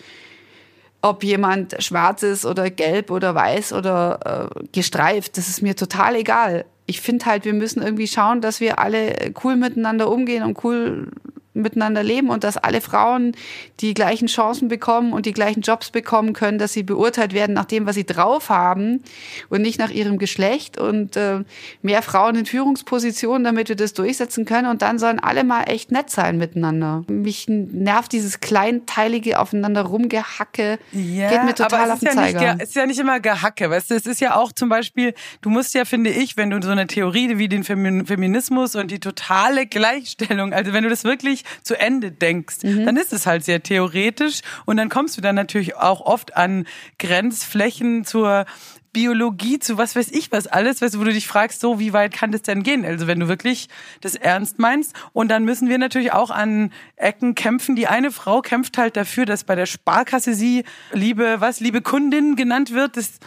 [1.02, 6.16] ob jemand schwarz ist oder gelb oder weiß oder äh, gestreift, das ist mir total
[6.16, 6.64] egal.
[6.86, 11.10] Ich finde halt, wir müssen irgendwie schauen, dass wir alle cool miteinander umgehen und cool
[11.56, 13.32] miteinander leben und dass alle Frauen
[13.80, 17.64] die gleichen Chancen bekommen und die gleichen Jobs bekommen können, dass sie beurteilt werden nach
[17.64, 19.02] dem, was sie drauf haben
[19.48, 21.40] und nicht nach ihrem Geschlecht und äh,
[21.82, 25.90] mehr Frauen in Führungspositionen, damit wir das durchsetzen können und dann sollen alle mal echt
[25.92, 27.04] nett sein miteinander.
[27.08, 30.78] Mich nervt dieses kleinteilige aufeinander rumgehacke.
[30.92, 32.54] Ja, Geht mir total aber auf es ist den ja nicht, Zeiger.
[32.54, 35.14] ge- es ist ja nicht immer Gehacke, weißt du, es ist ja auch zum Beispiel,
[35.40, 38.90] du musst ja, finde ich, wenn du so eine Theorie wie den Femin- Feminismus und
[38.90, 42.84] die totale Gleichstellung, also wenn du das wirklich zu Ende denkst, Mhm.
[42.86, 46.66] dann ist es halt sehr theoretisch und dann kommst du dann natürlich auch oft an
[46.98, 48.46] Grenzflächen zur
[48.92, 52.12] Biologie, zu was weiß ich was alles, weißt wo du dich fragst, so wie weit
[52.14, 52.82] kann das denn gehen?
[52.84, 53.68] Also wenn du wirklich
[54.00, 54.94] das ernst meinst.
[55.12, 57.76] Und dann müssen wir natürlich auch an Ecken kämpfen.
[57.76, 62.36] Die eine Frau kämpft halt dafür, dass bei der Sparkasse sie liebe, was, liebe Kundin
[62.36, 62.96] genannt wird.
[62.96, 63.18] Das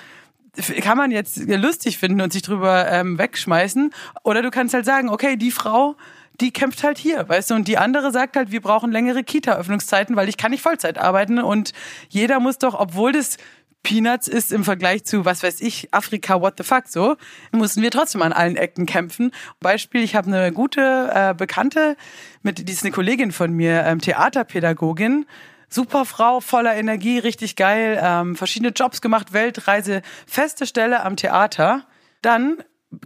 [0.82, 3.94] kann man jetzt lustig finden und sich drüber ähm, wegschmeißen.
[4.24, 5.96] Oder du kannst halt sagen, okay, die Frau,
[6.42, 10.16] die kämpft halt hier, weißt du, und die andere sagt halt, wir brauchen längere Kita-Öffnungszeiten,
[10.16, 11.74] weil ich kann nicht Vollzeit arbeiten und
[12.10, 13.38] jeder muss doch, obwohl das
[13.84, 17.16] Peanuts ist im Vergleich zu, was weiß ich, Afrika, what the fuck, so,
[17.52, 19.32] mussten wir trotzdem an allen Ecken kämpfen.
[19.60, 21.96] Beispiel, ich habe eine gute äh, Bekannte,
[22.42, 25.26] mit, die ist eine Kollegin von mir, ähm, Theaterpädagogin,
[25.70, 31.86] super Frau, voller Energie, richtig geil, ähm, verschiedene Jobs gemacht, Weltreise, feste Stelle am Theater.
[32.22, 32.58] Dann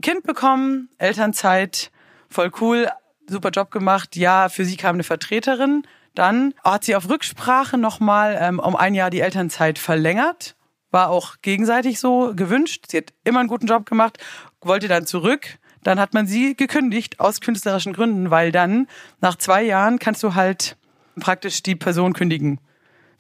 [0.02, 1.92] Kind bekommen, Elternzeit,
[2.30, 2.90] voll cool,
[3.28, 4.16] super Job gemacht.
[4.16, 5.84] Ja, für sie kam eine Vertreterin.
[6.16, 10.56] Dann hat sie auf Rücksprache nochmal ähm, um ein Jahr die Elternzeit verlängert.
[10.92, 12.86] War auch gegenseitig so gewünscht.
[12.90, 14.20] Sie hat immer einen guten Job gemacht,
[14.62, 15.58] wollte dann zurück.
[15.82, 18.88] Dann hat man sie gekündigt aus künstlerischen Gründen, weil dann
[19.22, 20.78] nach zwei Jahren kannst du halt
[21.20, 22.60] praktisch die Person kündigen.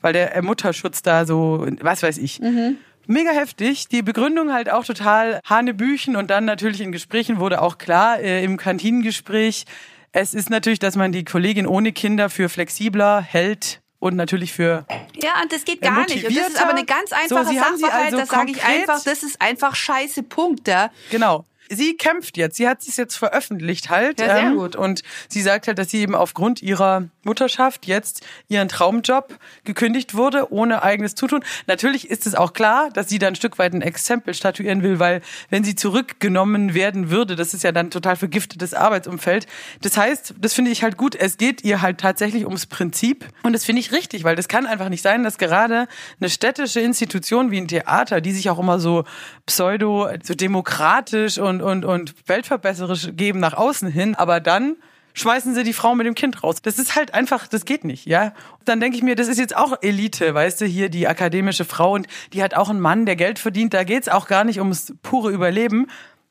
[0.01, 2.39] Weil der Mutterschutz da so, was weiß ich.
[2.39, 2.77] Mhm.
[3.05, 3.87] Mega heftig.
[3.89, 8.43] Die Begründung halt auch total Hanebüchen und dann natürlich in Gesprächen wurde auch klar, äh,
[8.43, 9.65] im Kantinengespräch,
[10.13, 14.85] es ist natürlich, dass man die Kollegin ohne Kinder für flexibler hält und natürlich für
[15.15, 16.25] ja und das geht gar nicht.
[16.27, 19.23] Und das ist aber eine ganz einfache so, Sachverhalt also das sage ich einfach das
[19.23, 20.91] ist einfach scheiße Punkt ja.
[21.09, 22.57] Genau sie kämpft jetzt.
[22.57, 24.19] Sie hat es jetzt veröffentlicht halt.
[24.19, 24.75] Ja, sehr ähm, gut.
[24.75, 30.51] Und sie sagt halt, dass sie eben aufgrund ihrer Mutterschaft jetzt ihren Traumjob gekündigt wurde,
[30.51, 31.43] ohne eigenes Zutun.
[31.67, 34.99] Natürlich ist es auch klar, dass sie da ein Stück weit ein Exempel statuieren will,
[34.99, 39.47] weil wenn sie zurückgenommen werden würde, das ist ja dann total vergiftetes Arbeitsumfeld.
[39.81, 41.15] Das heißt, das finde ich halt gut.
[41.15, 43.25] Es geht ihr halt tatsächlich ums Prinzip.
[43.43, 45.87] Und das finde ich richtig, weil das kann einfach nicht sein, dass gerade
[46.19, 49.05] eine städtische Institution wie ein Theater, die sich auch immer so
[49.45, 54.75] pseudo, so demokratisch und und, und weltverbesserisch geben nach außen hin, aber dann
[55.13, 56.61] schmeißen sie die Frau mit dem Kind raus.
[56.61, 58.33] Das ist halt einfach, das geht nicht, ja.
[58.59, 61.65] Und dann denke ich mir, das ist jetzt auch Elite, weißt du, hier die akademische
[61.65, 63.73] Frau und die hat auch einen Mann, der Geld verdient.
[63.73, 65.87] Da geht's auch gar nicht ums pure Überleben.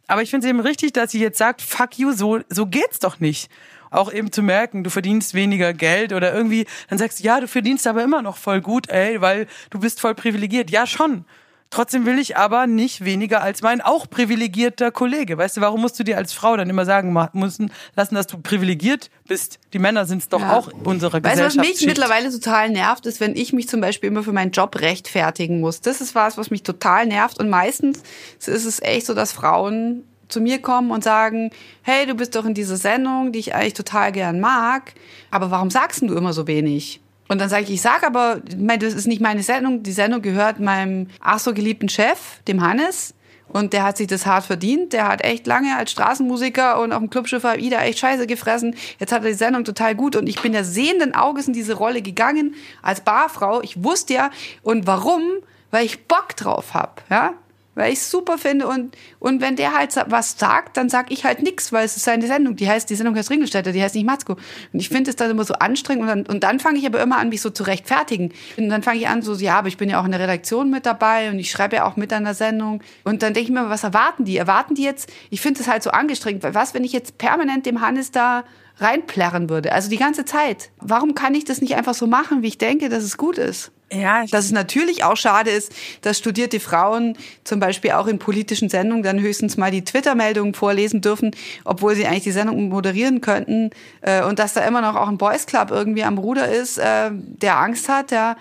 [0.08, 2.98] Aber ich finde es eben richtig, dass sie jetzt sagt, fuck you, so, so geht's
[2.98, 3.50] doch nicht.
[3.90, 7.46] Auch eben zu merken, du verdienst weniger Geld oder irgendwie, dann sagst du, ja, du
[7.46, 10.70] verdienst aber immer noch voll gut, ey, weil du bist voll privilegiert.
[10.70, 11.24] Ja, schon.
[11.72, 15.38] Trotzdem will ich aber nicht weniger als mein auch privilegierter Kollege.
[15.38, 18.36] Weißt du, warum musst du dir als Frau dann immer sagen müssen, lassen, dass du
[18.36, 19.58] privilegiert bist?
[19.72, 20.54] Die Männer sind es doch ja.
[20.54, 21.56] auch unserer weißt Gesellschaft.
[21.56, 24.34] Weißt du, was mich mittlerweile total nervt, ist, wenn ich mich zum Beispiel immer für
[24.34, 25.80] meinen Job rechtfertigen muss.
[25.80, 27.40] Das ist was, was mich total nervt.
[27.40, 28.02] Und meistens
[28.38, 32.44] ist es echt so, dass Frauen zu mir kommen und sagen, hey, du bist doch
[32.44, 34.92] in dieser Sendung, die ich eigentlich total gern mag,
[35.30, 37.01] aber warum sagst du immer so wenig?
[37.32, 40.60] Und dann sage ich, ich sage aber, das ist nicht meine Sendung, die Sendung gehört
[40.60, 43.14] meinem ach so geliebten Chef, dem Hannes.
[43.48, 44.92] Und der hat sich das hart verdient.
[44.92, 48.76] Der hat echt lange als Straßenmusiker und auf dem Clubschiff Ida echt Scheiße gefressen.
[48.98, 50.14] Jetzt hat er die Sendung total gut.
[50.14, 53.62] Und ich bin ja sehenden Auges in diese Rolle gegangen als Barfrau.
[53.62, 54.30] Ich wusste ja.
[54.62, 55.22] Und warum?
[55.70, 57.02] Weil ich Bock drauf hab.
[57.08, 57.32] Ja?
[57.74, 61.24] Weil ich es super finde und und wenn der halt was sagt, dann sag ich
[61.24, 62.56] halt nix, weil es ist seine Sendung.
[62.56, 64.36] Die heißt die Sendung heißt Ringelstädter, die heißt nicht Matzko.
[64.72, 67.00] Und ich finde es dann immer so anstrengend und dann, und dann fange ich aber
[67.00, 68.32] immer an, mich so zu rechtfertigen.
[68.56, 70.70] Und dann fange ich an so, ja, aber ich bin ja auch in der Redaktion
[70.70, 72.82] mit dabei und ich schreibe ja auch mit an der Sendung.
[73.04, 74.36] Und dann denke ich mir, was erwarten die?
[74.36, 75.10] Erwarten die jetzt?
[75.30, 78.44] Ich finde es halt so angestrengt, weil was, wenn ich jetzt permanent dem Hannes da
[78.78, 80.70] reinplärren würde, also die ganze Zeit.
[80.78, 83.70] Warum kann ich das nicht einfach so machen, wie ich denke, dass es gut ist?
[83.92, 88.70] Ja, dass es natürlich auch schade ist, dass studierte Frauen zum Beispiel auch in politischen
[88.70, 91.32] Sendungen dann höchstens mal die Twitter-Meldungen vorlesen dürfen,
[91.64, 93.70] obwohl sie eigentlich die Sendung moderieren könnten.
[94.00, 97.10] Äh, und dass da immer noch auch ein Boys Club irgendwie am Ruder ist, äh,
[97.12, 98.36] der Angst hat, ja,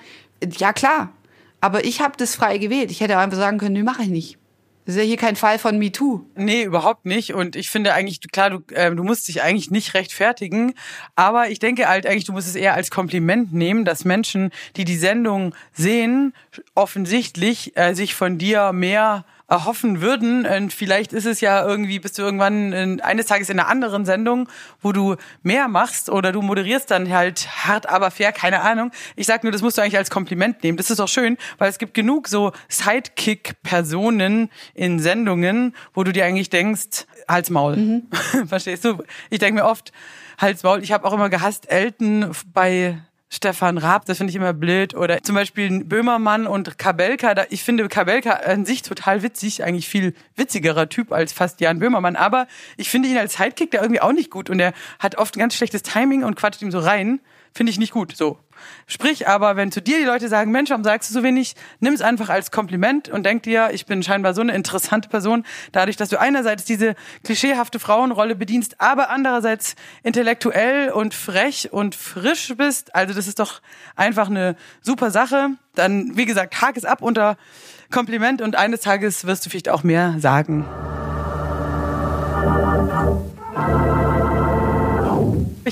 [0.57, 1.09] ja klar.
[1.59, 2.89] Aber ich habe das frei gewählt.
[2.89, 4.40] Ich hätte einfach sagen können, nee, mache ich nicht.
[4.91, 6.25] Das ist ja hier kein Fall von MeToo.
[6.35, 7.33] Nee, überhaupt nicht.
[7.33, 10.73] Und ich finde eigentlich, klar, du, äh, du musst dich eigentlich nicht rechtfertigen.
[11.15, 14.83] Aber ich denke halt eigentlich, du musst es eher als Kompliment nehmen, dass Menschen, die
[14.83, 16.33] die Sendung sehen,
[16.75, 20.45] offensichtlich äh, sich von dir mehr erhoffen würden.
[20.45, 24.05] Und vielleicht ist es ja irgendwie, bist du irgendwann in, eines Tages in einer anderen
[24.05, 24.47] Sendung,
[24.81, 28.91] wo du mehr machst oder du moderierst dann halt hart, aber fair, keine Ahnung.
[29.17, 30.77] Ich sag nur, das musst du eigentlich als Kompliment nehmen.
[30.77, 36.25] Das ist doch schön, weil es gibt genug so Sidekick-Personen in Sendungen, wo du dir
[36.25, 37.75] eigentlich denkst, Hals Maul.
[37.75, 38.07] Mhm.
[38.47, 39.03] Verstehst du?
[39.29, 39.91] Ich denke mir oft,
[40.37, 40.81] Hals Maul.
[40.81, 43.01] Ich habe auch immer gehasst, Elton bei
[43.33, 44.93] Stefan Raab, das finde ich immer blöd.
[44.93, 47.33] Oder zum Beispiel Böhmermann und Kabelka.
[47.33, 51.79] Da, ich finde Kabelka an sich total witzig, eigentlich viel witzigerer Typ als fast Jan
[51.79, 52.17] Böhmermann.
[52.17, 54.49] Aber ich finde ihn als Sidekick da irgendwie auch nicht gut.
[54.49, 57.21] Und er hat oft ein ganz schlechtes Timing und quatscht ihm so rein.
[57.53, 58.15] Finde ich nicht gut.
[58.15, 58.37] So.
[58.87, 61.93] Sprich aber, wenn zu dir die Leute sagen, Mensch, warum sagst du so wenig, nimm
[61.93, 65.97] es einfach als Kompliment und denk dir, ich bin scheinbar so eine interessante Person, dadurch,
[65.97, 72.95] dass du einerseits diese klischeehafte Frauenrolle bedienst, aber andererseits intellektuell und frech und frisch bist.
[72.95, 73.61] Also das ist doch
[73.95, 75.51] einfach eine super Sache.
[75.75, 77.37] Dann, wie gesagt, hake es ab unter
[77.91, 80.65] Kompliment und eines Tages wirst du vielleicht auch mehr sagen.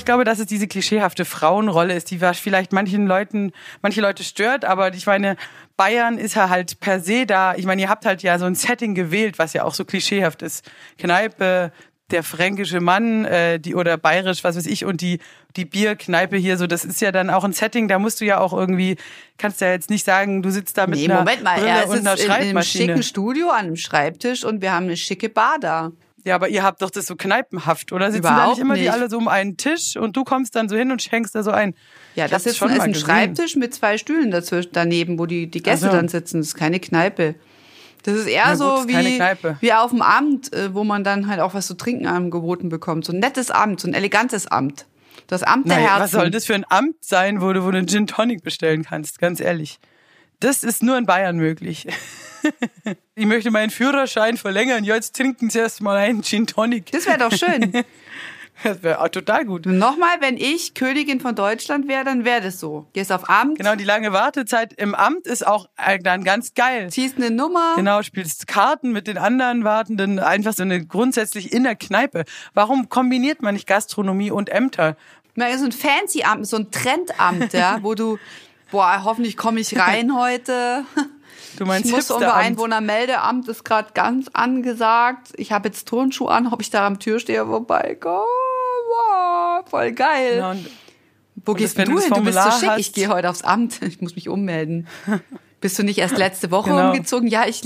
[0.00, 4.64] Ich glaube, dass es diese klischeehafte Frauenrolle ist, die vielleicht manchen Leuten, manche Leute stört,
[4.64, 5.36] aber ich meine,
[5.76, 7.54] Bayern ist ja halt per se da.
[7.54, 10.40] Ich meine, ihr habt halt ja so ein Setting gewählt, was ja auch so klischeehaft
[10.40, 10.64] ist.
[10.96, 11.70] Kneipe,
[12.10, 15.18] der fränkische Mann, äh, die oder bayerisch, was weiß ich, und die
[15.56, 18.38] die Bierkneipe hier so, das ist ja dann auch ein Setting, da musst du ja
[18.40, 18.96] auch irgendwie,
[19.36, 21.88] kannst ja jetzt nicht sagen, du sitzt da mit Nee, einer Moment mal, Brille er
[21.88, 22.84] und einer sitzt in, in einem Schreibmaschine.
[22.86, 25.92] schicken Studio an einem Schreibtisch und wir haben eine schicke Bar da.
[26.24, 28.10] Ja, aber ihr habt doch das so kneipenhaft, oder?
[28.12, 28.92] Sitzen da Überhaupt nicht immer die nicht.
[28.92, 31.50] alle so um einen Tisch und du kommst dann so hin und schenkst da so
[31.50, 31.74] ein?
[32.14, 33.06] Ja, Ich das ist, schon ist ein gesehen.
[33.06, 35.96] Schreibtisch mit zwei Stühlen dazwischen, daneben, wo die, die Gäste Ach so.
[35.96, 36.38] dann sitzen.
[36.38, 37.34] Das ist keine Kneipe.
[38.02, 39.20] Das ist eher gut, so wie,
[39.60, 43.04] wie auf dem Amt, äh, wo man dann halt auch was zu trinken angeboten bekommt.
[43.04, 44.86] So ein nettes Amt, so ein elegantes Amt.
[45.26, 46.02] Das Amt der Nein, Herzen.
[46.02, 48.84] was soll das für ein Amt sein, wo du, wo du einen Gin Tonic bestellen
[48.84, 49.18] kannst?
[49.18, 49.78] Ganz ehrlich.
[50.40, 51.86] Das ist nur in Bayern möglich.
[53.14, 54.84] ich möchte meinen Führerschein verlängern.
[54.84, 56.90] Jetzt trinken Sie erst mal einen Gin Tonic.
[56.92, 57.84] Das wäre doch schön.
[58.62, 59.64] Das wäre auch total gut.
[59.64, 62.86] Nochmal, wenn ich Königin von Deutschland wäre, dann wäre das so.
[62.92, 66.90] Gehst auf Amt, Genau, die lange Wartezeit im Amt ist auch äh, dann ganz geil.
[66.90, 67.72] ziehst eine Nummer.
[67.76, 72.24] Genau, spielst Karten mit den anderen Wartenden, einfach so eine grundsätzlich in der Kneipe.
[72.52, 74.94] Warum kombiniert man nicht Gastronomie und Ämter?
[75.36, 78.18] Mal so ein fancy Amt, so ein Trendamt, ja, wo du,
[78.70, 80.84] boah, hoffentlich komme ich rein heute.
[81.60, 82.34] Du meinst ich muss unser.
[82.34, 85.28] Einwohnermeldeamt ist gerade ganz angesagt.
[85.36, 88.24] Ich habe jetzt Turnschuhe an, ob ich da am Türsteher vorbeikomme.
[88.88, 90.42] Wow, voll geil.
[90.42, 90.70] Und
[91.44, 92.10] Wo gehst das, du hin?
[92.14, 92.68] Du bist so schick.
[92.70, 93.80] hast- Ich gehe heute aufs Amt.
[93.86, 94.86] Ich muss mich ummelden.
[95.60, 96.88] Bist du nicht erst letzte Woche Genau.
[96.92, 97.28] umgezogen?
[97.28, 97.60] Ja, ich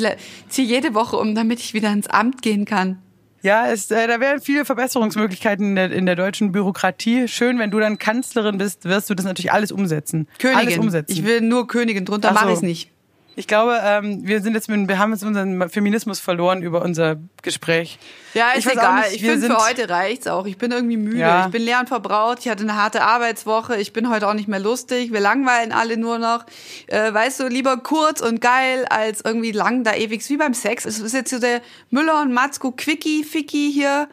[0.49, 2.99] ziehe jede Woche um, damit ich wieder ins Amt gehen kann.
[3.43, 7.29] Ja, es, äh, da wären viele Verbesserungsmöglichkeiten in der, in der deutschen Bürokratie.
[7.29, 10.27] Schön, wenn du dann Kanzlerin bist, wirst du das natürlich alles umsetzen.
[10.43, 10.81] Alles Königin.
[10.81, 11.13] umsetzen.
[11.13, 12.35] Ich will nur Königin, drunter so.
[12.35, 12.91] mache ich es nicht.
[13.37, 17.17] Ich glaube, ähm, wir sind jetzt mit, wir haben jetzt unseren Feminismus verloren über unser
[17.43, 17.99] Gespräch.
[18.33, 19.01] Ja, Ich ist auch egal.
[19.01, 20.47] nicht, ich finde, für heute reicht's auch.
[20.47, 21.19] Ich bin irgendwie müde.
[21.19, 21.47] Ja.
[21.47, 22.39] Ich bin leer und verbraucht.
[22.41, 23.77] Ich hatte eine harte Arbeitswoche.
[23.77, 25.13] Ich bin heute auch nicht mehr lustig.
[25.13, 26.47] Wir langweilen alle nur noch.
[26.87, 30.85] Äh, weißt du, lieber kurz und geil als irgendwie lang da ewig wie beim Sex.
[30.85, 34.09] Es ist jetzt so der Müller und Matzko Quickie, Ficky hier.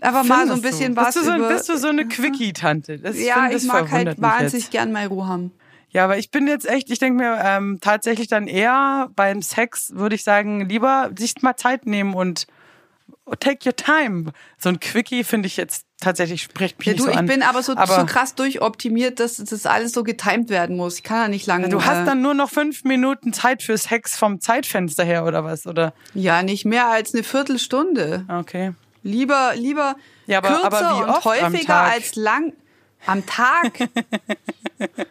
[0.00, 1.00] Einfach mal so ein Findest bisschen du?
[1.02, 1.48] was bist du so.
[1.48, 3.00] Bist du so eine Quickie-Tante?
[3.14, 5.52] Ja, ich mag halt wahnsinnig gern meine Ruhe haben.
[5.92, 9.92] Ja, aber ich bin jetzt echt, ich denke mir, ähm, tatsächlich dann eher beim Sex
[9.94, 12.46] würde ich sagen, lieber sich mal Zeit nehmen und
[13.40, 14.32] take your time.
[14.58, 17.26] So ein Quickie finde ich jetzt tatsächlich spricht mich Ja, nicht du, so ich an.
[17.26, 20.96] bin aber so, aber so krass durchoptimiert, dass das alles so getimed werden muss.
[20.96, 21.68] Ich kann ja nicht lange...
[21.68, 25.44] Du hast äh, dann nur noch fünf Minuten Zeit für Sex vom Zeitfenster her oder
[25.44, 25.66] was?
[25.66, 28.24] Oder Ja, nicht mehr als eine Viertelstunde.
[28.28, 28.72] okay.
[29.02, 32.52] Lieber, lieber Ja, aber- kürzer aber wie und häufiger als lang
[33.06, 33.88] am Tag.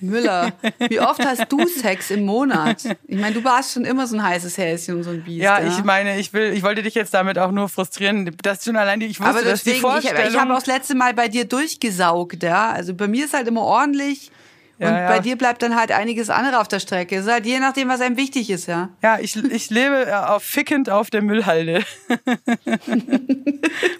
[0.00, 0.52] Müller,
[0.88, 2.84] wie oft hast du Sex im Monat?
[3.06, 5.42] Ich meine, du warst schon immer so ein heißes Häschen und so ein Biest.
[5.42, 8.30] Ja, ich meine, ich will, ich wollte dich jetzt damit auch nur frustrieren.
[8.42, 10.32] Das schon allein die, ich wusste, aber dass die deswegen, ich, Vorstellung.
[10.32, 12.70] ich habe auch das letzte Mal bei dir durchgesaugt, ja.
[12.70, 14.30] Also bei mir ist halt immer ordentlich.
[14.78, 15.06] Ja, und ja.
[15.08, 17.16] bei dir bleibt dann halt einiges andere auf der Strecke.
[17.16, 18.88] Es ist halt je nachdem, was einem wichtig ist, ja.
[19.02, 21.84] ja, ich, ich lebe äh, auf fickend auf der Müllhalde.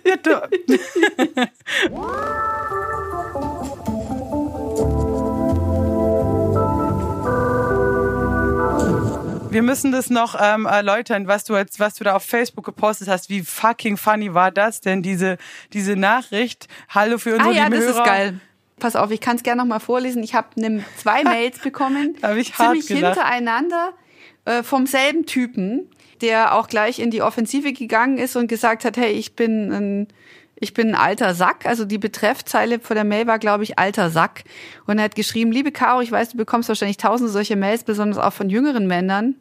[0.04, 0.16] ja,
[9.54, 13.06] Wir müssen das noch ähm, erläutern, was du jetzt, was du da auf Facebook gepostet
[13.06, 13.30] hast.
[13.30, 15.38] Wie fucking funny war das denn diese
[15.72, 16.66] diese Nachricht?
[16.88, 17.90] Hallo für unsere Ah ja, das Hörer.
[17.90, 18.40] ist geil.
[18.80, 20.24] Pass auf, ich kann es gerne noch mal vorlesen.
[20.24, 23.14] Ich habe ne, zwei Mails bekommen, hab ich hart ziemlich gelacht.
[23.14, 23.92] hintereinander
[24.44, 25.88] äh, vom selben Typen,
[26.20, 30.08] der auch gleich in die Offensive gegangen ist und gesagt hat, hey, ich bin ein
[30.56, 34.10] ich bin ein alter Sack, also die Betreffzeile vor der Mail war, glaube ich, alter
[34.10, 34.44] Sack.
[34.86, 38.18] Und er hat geschrieben, liebe Caro, ich weiß, du bekommst wahrscheinlich tausende solche Mails, besonders
[38.18, 39.34] auch von jüngeren Männern.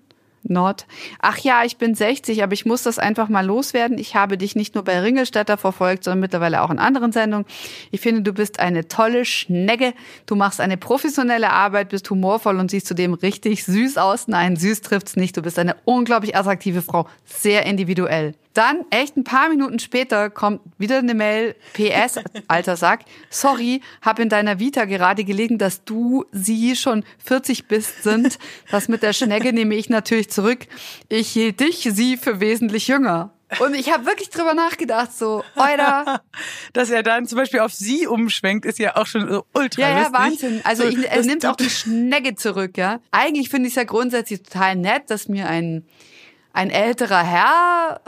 [0.43, 0.85] Not.
[1.19, 3.97] Ach ja, ich bin 60, aber ich muss das einfach mal loswerden.
[3.97, 7.45] Ich habe dich nicht nur bei Ringelstädter verfolgt, sondern mittlerweile auch in anderen Sendungen.
[7.91, 9.93] Ich finde, du bist eine tolle Schnecke.
[10.25, 14.27] Du machst eine professionelle Arbeit, bist humorvoll und siehst zudem richtig süß aus.
[14.27, 15.37] Nein, süß trifft's nicht.
[15.37, 17.07] Du bist eine unglaublich attraktive Frau.
[17.25, 18.35] Sehr individuell.
[18.53, 24.19] Dann, echt ein paar Minuten später, kommt wieder eine Mail, PS, alter Sack, sorry, hab
[24.19, 28.37] in deiner Vita gerade gelegen, dass du, sie schon 40 bist, sind.
[28.69, 30.67] Das mit der Schnecke nehme ich natürlich zurück.
[31.09, 33.33] Ich hielt dich, sie für wesentlich jünger.
[33.59, 36.21] Und ich habe wirklich drüber nachgedacht, so, Euer,
[36.73, 40.01] Dass er dann zum Beispiel auf sie umschwenkt, ist ja auch schon so ultra Ja,
[40.01, 40.13] ja.
[40.13, 40.61] Wahnsinn.
[40.63, 42.99] Also So, ich, er nimmt auch die Schnecke zurück, ja.
[43.11, 45.85] Eigentlich finde ich es ja grundsätzlich total nett, dass mir ein,
[46.51, 48.01] ein älterer Herr,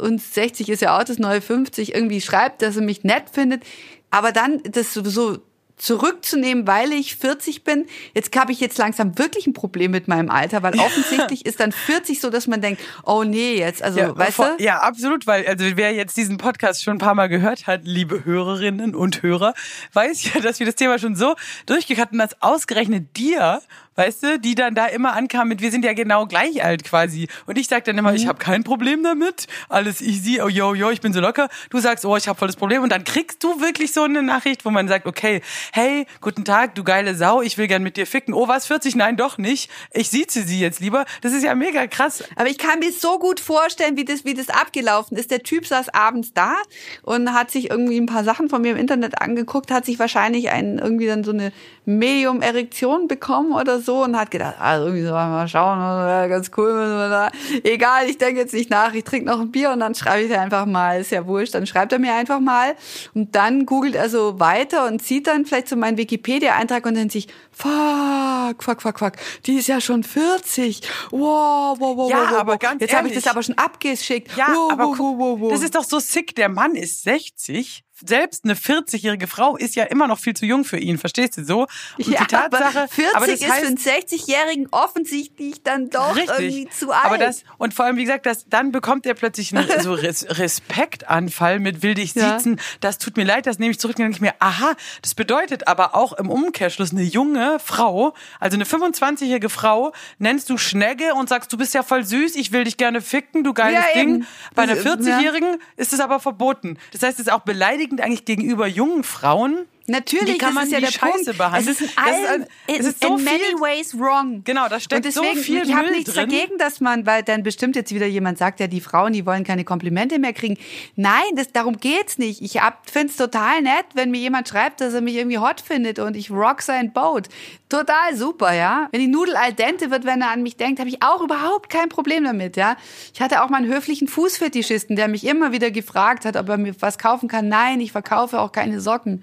[0.00, 3.62] und 60 ist ja auch das neue 50, irgendwie schreibt, dass er mich nett findet.
[4.10, 5.38] Aber dann das so,
[5.78, 7.86] zurückzunehmen, weil ich 40 bin.
[8.14, 11.72] Jetzt habe ich jetzt langsam wirklich ein Problem mit meinem Alter, weil offensichtlich ist dann
[11.72, 14.56] 40 so, dass man denkt, oh nee, jetzt, also, Ja, weißt du?
[14.58, 18.24] Ja, absolut, weil also wer jetzt diesen Podcast schon ein paar Mal gehört hat, liebe
[18.24, 19.54] Hörerinnen und Hörer,
[19.92, 21.34] weiß ja, dass wir das Thema schon so
[21.66, 23.60] durchgekackt hatten, dass ausgerechnet dir,
[23.98, 27.26] weißt du, die dann da immer ankam mit, wir sind ja genau gleich alt quasi.
[27.46, 28.28] Und ich sag dann immer, ich Mhm.
[28.28, 31.48] habe kein Problem damit, alles easy, oh yo, yo, ich bin so locker.
[31.70, 32.82] Du sagst, oh, ich habe voll das Problem.
[32.84, 35.42] Und dann kriegst du wirklich so eine Nachricht, wo man sagt, okay,
[35.72, 38.34] hey, guten Tag, du geile Sau, ich will gern mit dir ficken.
[38.34, 38.94] Oh, was, 40?
[38.94, 39.68] Nein, doch nicht.
[39.92, 41.04] Ich sieze sie jetzt lieber.
[41.22, 42.22] Das ist ja mega krass.
[42.36, 45.32] Aber ich kann mir so gut vorstellen, wie das, wie das abgelaufen ist.
[45.32, 46.54] Der Typ saß abends da
[47.02, 50.50] und hat sich irgendwie ein paar Sachen von mir im Internet angeguckt, hat sich wahrscheinlich
[50.50, 51.52] einen, irgendwie dann so eine
[51.86, 57.30] Medium-Erektion bekommen oder so und hat gedacht, ah, irgendwie so mal schauen, ganz cool.
[57.64, 60.36] Egal, ich denke jetzt nicht nach, ich trinke noch ein Bier und dann schreibe ich
[60.36, 62.74] einfach mal, ist ja wurscht, dann schreibt er mir einfach mal
[63.14, 67.12] und dann googelt er so weiter und sieht dann vielleicht so meinen Wikipedia-Eintrag und denkt
[67.12, 69.12] sich, fuck, fuck, fuck, fuck,
[69.46, 70.82] die ist ja schon 40.
[71.10, 72.58] Wow, wow, wow, Ja, wow, wow, aber wow.
[72.58, 74.36] ganz Jetzt habe ich das aber schon abgeschickt.
[74.36, 75.50] Ja, wow, aber wow, wow, wow.
[75.50, 76.34] das ist doch so sick.
[76.34, 77.84] Der Mann ist 60.
[78.06, 81.44] Selbst eine 40-jährige Frau ist ja immer noch viel zu jung für ihn, verstehst du
[81.44, 81.62] so?
[81.62, 85.90] Und ja, die Tatsache, aber 40 aber das ist heißt, für einen 60-Jährigen offensichtlich dann
[85.90, 86.70] doch irgendwie Richtig.
[86.72, 87.04] zu alt.
[87.04, 90.26] Aber das, und vor allem, wie gesagt, das, dann bekommt er plötzlich einen so Res
[90.28, 92.38] Respektanfall mit will dich Ja.
[92.38, 92.60] siezen.
[92.80, 93.96] Das tut mir leid, das nehme ich zurück.
[93.96, 98.54] Dann denke ich mir, aha, das bedeutet aber auch im Umkehrschluss eine junge Frau, also
[98.56, 102.64] eine 25-jährige Frau, nennst du Schnegge und sagst, du bist ja voll süß, ich will
[102.64, 104.24] dich gerne ficken, du geiles Ja, Ding.
[104.54, 106.78] Bei einer Das ist- 40-Jährigen ist es aber verboten.
[106.92, 109.66] Das heißt, es ist auch beleidigend eigentlich gegenüber jungen Frauen.
[109.88, 111.38] Natürlich, kann man ist ja der Scheiße Punkt.
[111.38, 111.68] behandeln?
[111.68, 114.42] Es ist in, Das ist es ist so in many viel- ways wrong.
[114.44, 116.28] Genau, da steckt Und so deswegen, viel Ich habe nichts drin.
[116.28, 119.44] dagegen, dass man, weil dann bestimmt jetzt wieder jemand sagt, ja, die Frauen, die wollen
[119.44, 120.58] keine Komplimente mehr kriegen.
[120.96, 122.42] Nein, das, darum geht's nicht.
[122.42, 125.98] Ich finde es total nett, wenn mir jemand schreibt, dass er mich irgendwie hot findet
[125.98, 127.28] und ich rock sein Boat.
[127.70, 128.88] Total super, ja.
[128.92, 131.70] Wenn die Nudel al dente wird, wenn er an mich denkt, habe ich auch überhaupt
[131.70, 132.76] kein Problem damit, ja.
[133.14, 136.58] Ich hatte auch mal einen höflichen Fußfetischisten, der mich immer wieder gefragt hat, ob er
[136.58, 137.48] mir was kaufen kann.
[137.48, 139.22] Nein, ich verkaufe auch keine Socken.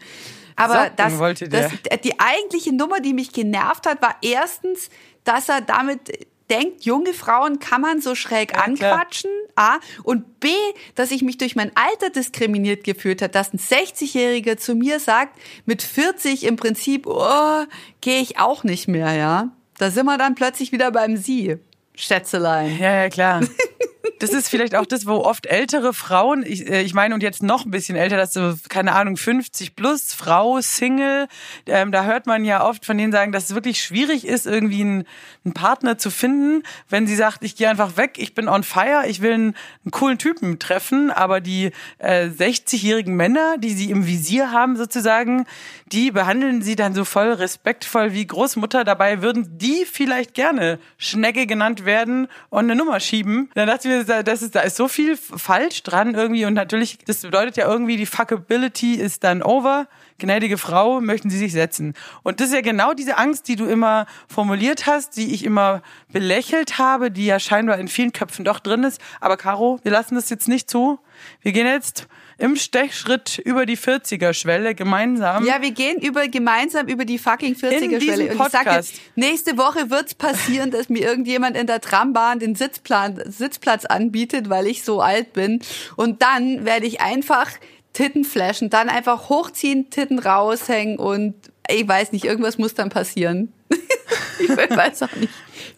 [0.56, 1.98] Aber das, das, der.
[1.98, 4.90] die eigentliche Nummer, die mich genervt hat, war erstens,
[5.24, 8.94] dass er damit denkt, junge Frauen kann man so schräg Ja, klar.
[8.94, 9.32] anquatschen.
[9.56, 9.78] A.
[10.04, 10.50] Und B,
[10.96, 15.40] dass ich mich durch mein Alter diskriminiert gefühlt hat, dass ein 60-Jähriger zu mir sagt,
[15.66, 17.64] mit 40 im Prinzip, oh,
[18.02, 19.50] gehe ich auch nicht mehr, ja.
[19.78, 21.58] Da sind wir dann plötzlich wieder beim Sie,
[21.96, 22.78] Schätzelein.
[22.78, 23.42] Ja, ja, klar.
[24.20, 27.44] Das ist vielleicht auch das, wo oft ältere Frauen, ich, äh, ich meine, und jetzt
[27.44, 31.28] noch ein bisschen älter, das so, keine Ahnung, 50 plus, Frau, Single,
[31.66, 34.82] ähm, da hört man ja oft von denen sagen, dass es wirklich schwierig ist, irgendwie
[34.82, 35.06] einen,
[35.44, 39.04] einen Partner zu finden, wenn sie sagt, ich gehe einfach weg, ich bin on fire,
[39.08, 44.08] ich will einen, einen coolen Typen treffen, aber die äh, 60-jährigen Männer, die sie im
[44.08, 45.46] Visier haben sozusagen,
[45.88, 51.46] die behandeln sie dann so voll respektvoll wie Großmutter, dabei würden die vielleicht gerne Schnecke
[51.46, 53.50] genannt werden und eine Nummer schieben.
[53.56, 56.54] Dann dachte ich mir, da- das ist, da ist so viel falsch dran irgendwie und
[56.54, 59.88] natürlich, das bedeutet ja irgendwie, die Fuckability ist dann over.
[60.18, 61.94] Gnädige Frau, möchten Sie sich setzen.
[62.24, 65.82] Und das ist ja genau diese Angst, die du immer formuliert hast, die ich immer
[66.10, 69.02] belächelt habe, die ja scheinbar in vielen Köpfen doch drin ist.
[69.20, 71.00] Aber Caro, wir lassen das jetzt nicht zu.
[71.42, 72.08] Wir gehen jetzt
[72.38, 75.46] im Stechschritt über die 40er-Schwelle gemeinsam.
[75.46, 78.00] Ja, wir gehen über, gemeinsam über die fucking 40er-Schwelle.
[78.00, 78.94] diesem Und ich sage, Podcast.
[79.16, 84.68] nächste Woche wird's passieren, dass mir irgendjemand in der Trambahn den Sitzplan, Sitzplatz anbietet, weil
[84.68, 85.62] ich so alt bin.
[85.96, 87.52] Und dann werde ich einfach
[87.94, 91.34] Titten flashen, dann einfach hochziehen, Titten raushängen und
[91.70, 93.54] ich weiß nicht, irgendwas muss dann passieren.
[94.40, 95.32] ich weiß auch nicht.